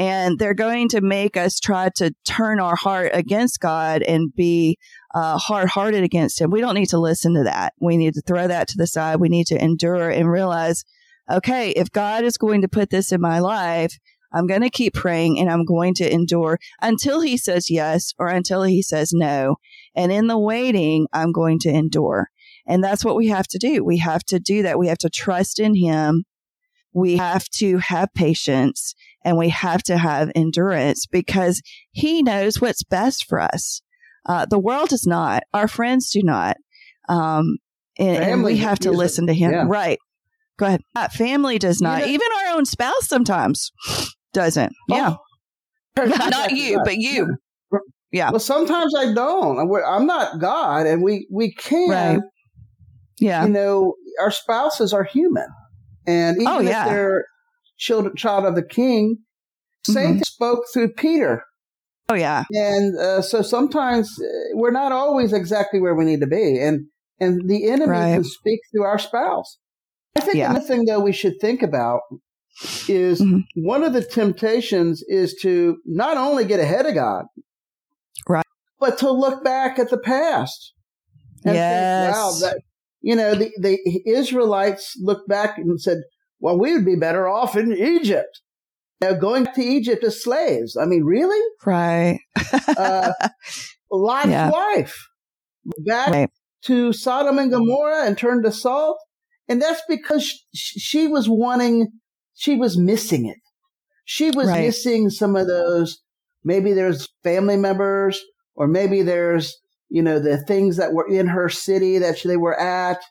And 0.00 0.38
they're 0.38 0.54
going 0.54 0.88
to 0.88 1.02
make 1.02 1.36
us 1.36 1.60
try 1.60 1.90
to 1.96 2.14
turn 2.24 2.58
our 2.58 2.74
heart 2.74 3.10
against 3.12 3.60
God 3.60 4.00
and 4.00 4.34
be 4.34 4.78
uh, 5.14 5.36
hard 5.36 5.68
hearted 5.68 6.02
against 6.02 6.40
Him. 6.40 6.50
We 6.50 6.62
don't 6.62 6.74
need 6.74 6.88
to 6.88 6.98
listen 6.98 7.34
to 7.34 7.44
that. 7.44 7.74
We 7.80 7.98
need 7.98 8.14
to 8.14 8.22
throw 8.22 8.48
that 8.48 8.66
to 8.68 8.78
the 8.78 8.86
side. 8.86 9.20
We 9.20 9.28
need 9.28 9.48
to 9.48 9.62
endure 9.62 10.08
and 10.08 10.30
realize, 10.30 10.86
okay, 11.30 11.72
if 11.72 11.92
God 11.92 12.24
is 12.24 12.38
going 12.38 12.62
to 12.62 12.68
put 12.68 12.88
this 12.88 13.12
in 13.12 13.20
my 13.20 13.40
life, 13.40 13.98
I'm 14.32 14.46
going 14.46 14.62
to 14.62 14.70
keep 14.70 14.94
praying 14.94 15.38
and 15.38 15.50
I'm 15.50 15.66
going 15.66 15.92
to 15.96 16.10
endure 16.10 16.58
until 16.80 17.20
He 17.20 17.36
says 17.36 17.68
yes 17.68 18.14
or 18.18 18.28
until 18.28 18.62
He 18.62 18.80
says 18.80 19.12
no. 19.12 19.56
And 19.94 20.10
in 20.10 20.28
the 20.28 20.38
waiting, 20.38 21.08
I'm 21.12 21.30
going 21.30 21.58
to 21.58 21.68
endure. 21.68 22.30
And 22.66 22.82
that's 22.82 23.04
what 23.04 23.16
we 23.16 23.26
have 23.26 23.48
to 23.48 23.58
do. 23.58 23.84
We 23.84 23.98
have 23.98 24.24
to 24.28 24.40
do 24.40 24.62
that. 24.62 24.78
We 24.78 24.88
have 24.88 24.98
to 24.98 25.10
trust 25.10 25.58
in 25.58 25.74
Him. 25.74 26.24
We 26.92 27.16
have 27.16 27.48
to 27.56 27.78
have 27.78 28.12
patience 28.14 28.94
and 29.24 29.36
we 29.36 29.50
have 29.50 29.82
to 29.84 29.98
have 29.98 30.30
endurance 30.34 31.06
because 31.06 31.62
he 31.92 32.22
knows 32.22 32.60
what's 32.60 32.82
best 32.82 33.26
for 33.28 33.40
us. 33.40 33.82
Uh, 34.26 34.46
the 34.46 34.58
world 34.58 34.88
does 34.88 35.06
not. 35.06 35.42
Our 35.54 35.68
friends 35.68 36.10
do 36.10 36.22
not. 36.22 36.56
Um, 37.08 37.58
and, 37.98 38.24
and, 38.24 38.44
we 38.44 38.58
have 38.58 38.78
to 38.80 38.92
listen 38.92 39.26
to 39.26 39.34
him. 39.34 39.52
Yeah. 39.52 39.64
Right. 39.66 39.98
Go 40.58 40.66
ahead. 40.66 40.82
Uh, 40.94 41.08
family 41.08 41.58
does 41.58 41.80
not. 41.80 42.06
Even 42.06 42.26
our 42.38 42.56
own 42.56 42.64
spouse 42.64 43.08
sometimes 43.08 43.72
doesn't. 44.32 44.72
Oh. 44.90 45.18
Yeah. 45.96 46.04
not 46.30 46.52
you, 46.52 46.80
but 46.84 46.96
you. 46.96 47.36
Yeah. 48.12 48.30
Well, 48.30 48.40
sometimes 48.40 48.94
I 48.96 49.12
don't. 49.12 49.70
I'm 49.84 50.06
not 50.06 50.40
God, 50.40 50.86
and 50.86 51.02
we 51.02 51.26
we 51.30 51.52
can. 51.52 51.90
Right. 51.90 52.20
Yeah. 53.20 53.44
You 53.44 53.50
know, 53.50 53.94
our 54.20 54.30
spouses 54.30 54.92
are 54.92 55.04
human, 55.04 55.46
and 56.10 56.36
even 56.36 56.52
oh, 56.52 56.60
yeah. 56.60 56.84
if 56.84 56.90
they're 56.90 57.24
child, 57.78 58.16
child 58.16 58.44
of 58.44 58.54
the 58.54 58.62
king. 58.62 59.18
Satan 59.86 60.14
mm-hmm. 60.14 60.22
spoke 60.22 60.64
through 60.72 60.92
Peter. 60.92 61.42
Oh 62.10 62.14
yeah, 62.14 62.44
and 62.50 62.98
uh, 62.98 63.22
so 63.22 63.40
sometimes 63.40 64.10
uh, 64.20 64.26
we're 64.54 64.72
not 64.72 64.92
always 64.92 65.32
exactly 65.32 65.80
where 65.80 65.94
we 65.94 66.04
need 66.04 66.20
to 66.20 66.26
be, 66.26 66.58
and 66.60 66.86
and 67.18 67.48
the 67.48 67.70
enemy 67.70 67.90
right. 67.90 68.14
can 68.14 68.24
speak 68.24 68.60
through 68.70 68.84
our 68.84 68.98
spouse. 68.98 69.58
I 70.16 70.20
think 70.20 70.36
yeah. 70.36 70.50
another 70.50 70.66
thing 70.66 70.84
though 70.84 71.00
we 71.00 71.12
should 71.12 71.34
think 71.40 71.62
about 71.62 72.00
is 72.88 73.22
mm-hmm. 73.22 73.38
one 73.54 73.84
of 73.84 73.92
the 73.92 74.02
temptations 74.02 75.02
is 75.06 75.34
to 75.42 75.78
not 75.86 76.16
only 76.16 76.44
get 76.44 76.60
ahead 76.60 76.84
of 76.84 76.94
God, 76.94 77.24
right, 78.28 78.44
but 78.80 78.98
to 78.98 79.10
look 79.10 79.44
back 79.44 79.78
at 79.78 79.90
the 79.90 79.98
past. 79.98 80.74
And 81.44 81.54
yes. 81.54 82.12
Think, 82.12 82.16
wow, 82.16 82.32
that 82.40 82.60
you 83.00 83.16
know 83.16 83.34
the 83.34 83.50
the 83.58 83.78
Israelites 84.06 84.96
looked 85.00 85.28
back 85.28 85.58
and 85.58 85.80
said, 85.80 85.98
well, 86.40 86.58
we 86.58 86.72
would 86.72 86.86
be 86.86 86.96
better 86.96 87.28
off 87.28 87.56
in 87.56 87.72
Egypt. 87.72 88.40
Now, 89.00 89.12
going 89.12 89.46
to 89.46 89.62
Egypt 89.62 90.04
as 90.04 90.22
slaves. 90.22 90.76
I 90.76 90.84
mean, 90.84 91.04
really? 91.04 91.40
Right. 91.64 92.20
uh, 92.68 93.12
Lot's 93.90 94.28
yeah. 94.28 94.50
wife 94.50 95.08
back 95.84 96.10
right. 96.10 96.30
to 96.64 96.92
Sodom 96.92 97.38
and 97.38 97.50
Gomorrah 97.50 98.06
and 98.06 98.16
turned 98.16 98.44
to 98.44 98.52
salt. 98.52 98.98
And 99.48 99.60
that's 99.60 99.82
because 99.88 100.44
she 100.54 101.08
was 101.08 101.28
wanting, 101.28 101.88
she 102.34 102.56
was 102.56 102.78
missing 102.78 103.26
it. 103.26 103.38
She 104.04 104.30
was 104.30 104.48
right. 104.48 104.60
missing 104.60 105.10
some 105.10 105.34
of 105.34 105.46
those. 105.46 106.00
Maybe 106.44 106.72
there's 106.72 107.08
family 107.22 107.56
members, 107.56 108.20
or 108.54 108.66
maybe 108.66 109.02
there's, 109.02 109.58
you 109.90 110.02
know, 110.02 110.18
the 110.18 110.38
things 110.38 110.76
that 110.76 110.92
were 110.92 111.08
in 111.08 111.26
her 111.26 111.48
city 111.48 111.98
that 111.98 112.22
they 112.24 112.36
were 112.36 112.58
at. 112.58 113.02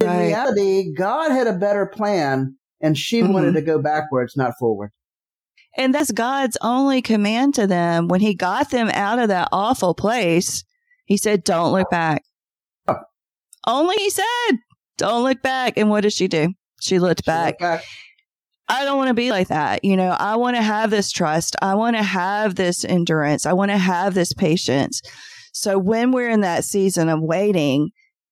In 0.00 0.06
right. 0.06 0.26
reality, 0.26 0.92
God 0.92 1.30
had 1.30 1.46
a 1.46 1.56
better 1.56 1.86
plan 1.86 2.56
and 2.80 2.96
she 2.96 3.20
mm-hmm. 3.20 3.32
wanted 3.32 3.54
to 3.54 3.62
go 3.62 3.80
backwards, 3.80 4.36
not 4.36 4.52
forward. 4.58 4.90
And 5.76 5.94
that's 5.94 6.12
God's 6.12 6.56
only 6.60 7.02
command 7.02 7.54
to 7.54 7.66
them. 7.66 8.08
When 8.08 8.20
he 8.20 8.34
got 8.34 8.70
them 8.70 8.90
out 8.92 9.18
of 9.18 9.28
that 9.28 9.48
awful 9.52 9.94
place, 9.94 10.64
he 11.04 11.16
said, 11.16 11.44
Don't 11.44 11.72
look 11.72 11.88
back. 11.90 12.22
Oh. 12.88 12.96
Only 13.66 13.96
he 13.96 14.10
said, 14.10 14.58
Don't 14.96 15.22
look 15.22 15.40
back. 15.42 15.74
And 15.76 15.88
what 15.90 16.02
did 16.02 16.12
she 16.12 16.26
do? 16.26 16.52
She 16.80 16.98
looked, 16.98 17.22
she 17.24 17.30
back. 17.30 17.46
looked 17.52 17.60
back. 17.60 17.84
I 18.68 18.84
don't 18.84 18.98
want 18.98 19.08
to 19.08 19.14
be 19.14 19.30
like 19.30 19.48
that. 19.48 19.84
You 19.84 19.96
know, 19.96 20.10
I 20.10 20.36
want 20.36 20.56
to 20.56 20.62
have 20.62 20.90
this 20.90 21.10
trust. 21.10 21.56
I 21.62 21.74
want 21.74 21.96
to 21.96 22.02
have 22.02 22.54
this 22.54 22.84
endurance. 22.84 23.46
I 23.46 23.52
want 23.52 23.70
to 23.70 23.78
have 23.78 24.14
this 24.14 24.32
patience. 24.32 25.00
So 25.58 25.78
when 25.78 26.12
we're 26.12 26.30
in 26.30 26.42
that 26.42 26.64
season 26.64 27.08
of 27.08 27.20
waiting, 27.20 27.90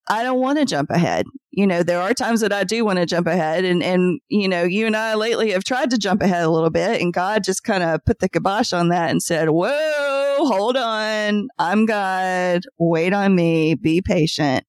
I 0.09 0.23
don't 0.23 0.41
want 0.41 0.59
to 0.59 0.65
jump 0.65 0.91
ahead 0.91 1.27
you 1.57 1.67
know, 1.67 1.83
there 1.83 2.03
are 2.03 2.13
times 2.13 2.43
that 2.43 2.53
I 2.53 2.65
do 2.65 2.85
want 2.85 2.99
to 2.99 3.07
jump 3.07 3.27
ahead 3.27 3.65
and, 3.65 3.83
and, 3.83 4.21
you 4.29 4.47
know, 4.47 4.63
you 4.63 4.85
and 4.85 4.95
I 4.95 5.15
lately 5.15 5.53
have 5.53 5.65
tried 5.65 5.89
to 5.91 5.97
jump 5.97 6.21
ahead 6.21 6.45
a 6.45 6.51
little 6.51 6.69
bit 6.69 7.01
and 7.01 7.15
God 7.15 7.45
just 7.45 7.65
kind 7.65 7.83
of 7.83 8.05
put 8.05 8.19
the 8.19 8.29
kibosh 8.29 8.75
on 8.75 8.91
that 8.91 9.11
and 9.11 9.23
said, 9.23 9.49
whoa, 9.49 10.37
hold 10.41 10.77
on. 10.77 11.49
I'm 11.59 11.87
God. 11.87 12.65
Wait 12.79 13.15
on 13.15 13.35
me. 13.35 13.75
Be 13.75 14.03
patient. 14.03 14.67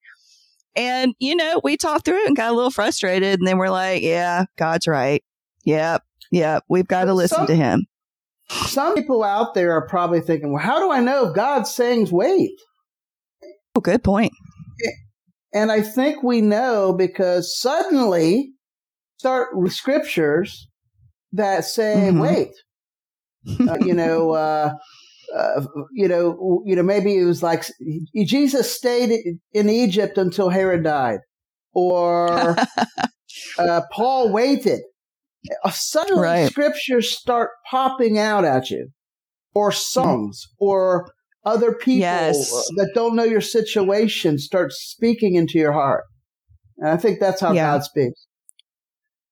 And, 0.77 1.13
you 1.19 1.35
know, 1.35 1.59
we 1.61 1.75
talked 1.75 2.05
through 2.05 2.21
it 2.21 2.27
and 2.27 2.37
got 2.37 2.51
a 2.51 2.55
little 2.55 2.71
frustrated. 2.71 3.39
And 3.39 3.45
then 3.45 3.57
we're 3.57 3.69
like, 3.69 4.01
yeah, 4.01 4.45
God's 4.55 4.87
right. 4.87 5.21
Yep. 5.65 6.03
Yep. 6.31 6.63
We've 6.69 6.87
got 6.87 7.05
to 7.05 7.13
listen 7.13 7.39
Some- 7.39 7.47
to 7.47 7.55
him. 7.55 7.85
Some 8.49 8.95
people 8.95 9.23
out 9.23 9.53
there 9.53 9.71
are 9.73 9.87
probably 9.87 10.21
thinking, 10.21 10.53
well, 10.53 10.63
how 10.63 10.79
do 10.79 10.91
I 10.91 10.99
know 10.99 11.27
if 11.27 11.35
God's 11.35 11.73
saying 11.73 12.07
wait? 12.11 12.51
Oh, 13.75 13.81
good 13.81 14.03
point. 14.03 14.31
And 15.53 15.71
I 15.71 15.81
think 15.81 16.23
we 16.23 16.41
know 16.41 16.93
because 16.93 17.57
suddenly 17.59 18.51
start 19.17 19.57
with 19.57 19.73
scriptures 19.73 20.67
that 21.31 21.65
say, 21.65 22.09
Mhm. 22.11 22.19
wait, 22.19 22.51
uh, 23.67 23.77
you 23.79 23.93
know, 23.93 24.31
uh, 24.33 24.73
uh, 25.35 25.61
you 25.93 26.07
know, 26.07 26.61
you 26.65 26.75
know, 26.75 26.83
maybe 26.83 27.17
it 27.17 27.25
was 27.25 27.43
like 27.43 27.65
Jesus 28.15 28.73
stayed 28.73 29.39
in 29.53 29.69
Egypt 29.69 30.17
until 30.17 30.49
Herod 30.49 30.83
died, 30.83 31.19
or 31.73 32.57
uh, 33.59 33.81
Paul 33.91 34.31
waited. 34.31 34.81
Uh, 35.63 35.69
Suddenly, 35.71 36.21
Right. 36.21 36.49
scriptures 36.51 37.11
start 37.17 37.51
popping 37.69 38.17
out 38.17 38.45
at 38.45 38.69
you, 38.69 38.89
or 39.53 39.71
songs, 39.71 40.45
or 40.59 41.09
other 41.45 41.73
people 41.73 41.99
Yes. 41.99 42.51
uh, 42.53 42.61
that 42.77 42.91
don't 42.93 43.15
know 43.15 43.23
your 43.23 43.41
situation 43.41 44.37
start 44.37 44.71
speaking 44.73 45.35
into 45.35 45.57
your 45.57 45.71
heart. 45.73 46.03
And 46.77 46.89
I 46.89 46.97
think 46.97 47.19
that's 47.19 47.41
how 47.41 47.53
Yeah. 47.53 47.73
God 47.73 47.83
speaks. 47.83 48.27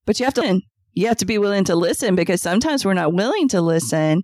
but 0.06 0.19
you 0.19 0.25
have 0.25 0.34
to 0.36 0.62
you 0.96 1.08
have 1.08 1.18
to 1.18 1.26
be 1.26 1.38
willing 1.38 1.66
to 1.66 1.76
listen 1.76 2.16
because 2.16 2.42
sometimes 2.42 2.86
we're 2.86 2.94
not 2.94 3.14
willing 3.14 3.50
to 3.50 3.62
listen. 3.62 4.24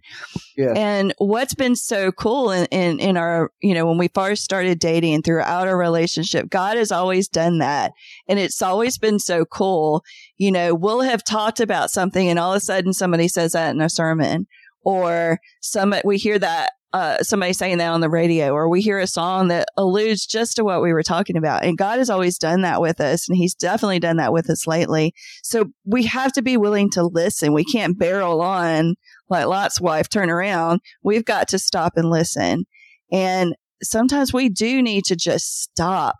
Yeah. 0.57 0.73
and 0.75 1.13
what's 1.17 1.53
been 1.53 1.75
so 1.75 2.11
cool 2.11 2.51
in, 2.51 2.65
in 2.67 2.99
in 2.99 3.17
our 3.17 3.51
you 3.61 3.73
know 3.73 3.85
when 3.85 3.97
we 3.97 4.07
first 4.09 4.43
started 4.43 4.79
dating 4.79 5.13
and 5.13 5.23
throughout 5.23 5.67
our 5.67 5.77
relationship 5.77 6.49
god 6.49 6.77
has 6.77 6.91
always 6.91 7.27
done 7.27 7.59
that. 7.59 7.91
And 8.27 8.39
it's 8.39 8.61
always 8.61 8.97
been 8.97 9.19
so 9.19 9.45
cool. 9.45 10.03
You 10.37 10.51
know 10.51 10.73
we'll 10.73 11.01
have 11.01 11.23
talked 11.23 11.59
about 11.59 11.91
something 11.91 12.27
and 12.29 12.39
all 12.39 12.53
of 12.53 12.57
a 12.57 12.61
sudden 12.61 12.93
somebody 12.93 13.27
says 13.27 13.51
that 13.51 13.75
in 13.75 13.81
a 13.81 13.89
sermon 13.89 14.47
or 14.83 15.39
some 15.61 15.93
we 16.03 16.17
hear 16.17 16.39
that 16.39 16.71
uh, 16.93 17.23
somebody 17.23 17.53
saying 17.53 17.77
that 17.77 17.91
on 17.91 18.01
the 18.01 18.09
radio, 18.09 18.53
or 18.53 18.67
we 18.67 18.81
hear 18.81 18.99
a 18.99 19.07
song 19.07 19.47
that 19.47 19.67
alludes 19.77 20.25
just 20.25 20.57
to 20.57 20.63
what 20.63 20.81
we 20.81 20.91
were 20.91 21.03
talking 21.03 21.37
about. 21.37 21.63
And 21.63 21.77
God 21.77 21.99
has 21.99 22.09
always 22.09 22.37
done 22.37 22.61
that 22.61 22.81
with 22.81 22.99
us, 22.99 23.29
and 23.29 23.37
He's 23.37 23.53
definitely 23.53 23.99
done 23.99 24.17
that 24.17 24.33
with 24.33 24.49
us 24.49 24.67
lately. 24.67 25.13
So 25.41 25.71
we 25.85 26.03
have 26.03 26.33
to 26.33 26.41
be 26.41 26.57
willing 26.57 26.89
to 26.91 27.03
listen. 27.03 27.53
We 27.53 27.63
can't 27.63 27.97
barrel 27.97 28.41
on 28.41 28.95
like 29.29 29.45
Lot's 29.45 29.79
wife, 29.79 30.09
turn 30.09 30.29
around. 30.29 30.81
We've 31.01 31.25
got 31.25 31.47
to 31.49 31.59
stop 31.59 31.93
and 31.95 32.09
listen. 32.09 32.65
And 33.11 33.55
sometimes 33.81 34.33
we 34.33 34.49
do 34.49 34.81
need 34.81 35.05
to 35.05 35.15
just 35.15 35.61
stop, 35.63 36.17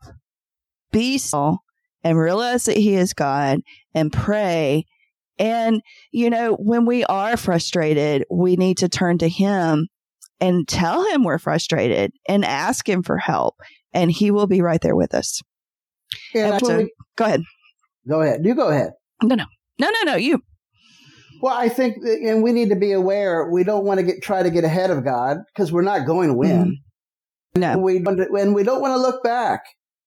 be 0.91 1.17
still, 1.17 1.59
and 2.03 2.17
realize 2.17 2.65
that 2.65 2.77
He 2.77 2.95
is 2.95 3.13
God 3.13 3.59
and 3.93 4.11
pray. 4.11 4.85
And, 5.37 5.81
you 6.11 6.29
know, 6.29 6.53
when 6.53 6.85
we 6.85 7.03
are 7.05 7.35
frustrated, 7.35 8.25
we 8.29 8.55
need 8.55 8.77
to 8.77 8.89
turn 8.89 9.17
to 9.17 9.27
Him 9.27 9.87
and 10.41 10.67
tell 10.67 11.05
Him 11.09 11.23
we're 11.23 11.37
frustrated 11.37 12.11
and 12.27 12.43
ask 12.43 12.89
Him 12.89 13.03
for 13.03 13.17
help. 13.17 13.55
And 13.93 14.11
He 14.11 14.31
will 14.31 14.47
be 14.47 14.61
right 14.61 14.81
there 14.81 14.95
with 14.95 15.13
us. 15.13 15.41
And 16.33 16.53
And 16.53 16.65
so- 16.65 16.77
we- 16.79 16.93
Go 17.15 17.25
ahead. 17.25 17.41
go 18.07 18.21
ahead. 18.21 18.41
You 18.43 18.55
go 18.55 18.69
ahead. 18.69 18.91
No, 19.23 19.35
no, 19.35 19.45
no, 19.79 19.89
no, 19.89 20.11
no. 20.11 20.15
you. 20.15 20.41
Well, 21.41 21.55
I 21.55 21.69
think, 21.69 21.97
and 22.05 22.43
we 22.43 22.51
need 22.51 22.69
to 22.69 22.75
be 22.75 22.91
aware. 22.91 23.49
We 23.49 23.63
don't 23.63 23.83
want 23.85 23.99
to 23.99 24.05
get 24.05 24.21
try 24.21 24.43
to 24.43 24.49
get 24.49 24.63
ahead 24.63 24.91
of 24.91 25.03
God 25.03 25.37
because 25.53 25.71
we're 25.71 25.81
not 25.81 26.05
going 26.05 26.29
to 26.29 26.35
win. 26.35 26.77
Mm-hmm. 27.55 27.59
No. 27.59 27.77
We 27.79 27.97
and 27.97 28.55
we 28.55 28.63
don't 28.63 28.81
want 28.81 28.93
to 28.93 28.99
look 29.01 29.23
back. 29.23 29.61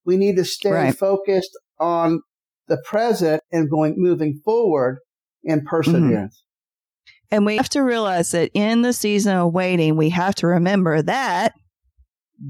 We 0.06 0.16
need 0.16 0.36
to 0.36 0.44
stay 0.44 0.70
Right. 0.70 0.96
focused 0.96 1.50
on 1.78 2.20
the 2.68 2.78
present 2.84 3.42
and 3.52 3.68
going 3.70 3.94
moving 3.96 4.40
forward 4.44 4.98
in 5.42 5.58
mm-hmm. 5.58 5.68
perseverance. 5.68 6.42
And 7.30 7.44
we 7.44 7.56
have 7.56 7.68
to 7.70 7.80
realize 7.80 8.30
that 8.32 8.50
in 8.54 8.82
the 8.82 8.92
season 8.92 9.36
of 9.36 9.52
waiting, 9.52 9.96
we 9.96 10.10
have 10.10 10.34
to 10.36 10.46
remember 10.46 11.02
that 11.02 11.54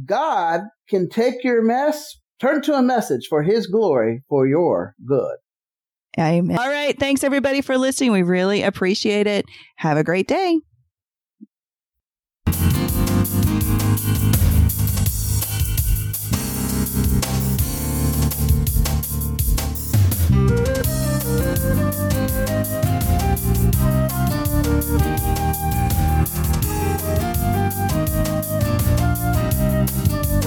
God 0.05 0.63
can 0.89 1.09
take 1.09 1.45
your 1.45 1.63
mess, 1.63 2.19
turn 2.41 2.63
to 2.63 2.75
a 2.75 2.83
message 2.83 3.27
for 3.29 3.43
His 3.43 3.67
glory 3.67 4.23
for 4.29 4.47
your 4.47 4.95
good. 5.07 5.37
Amen. 6.19 6.59
All 6.59 6.69
right. 6.69 6.99
Thanks 6.99 7.25
everybody 7.25 7.61
for 7.61 7.77
listening. 7.77 8.13
We 8.13 8.23
really 8.23 8.63
appreciate 8.63 9.27
it. 9.27 9.47
Have 9.77 9.97
a 9.97 10.05
great 10.05 10.29
day. 10.29 10.61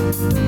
Música 0.08 0.48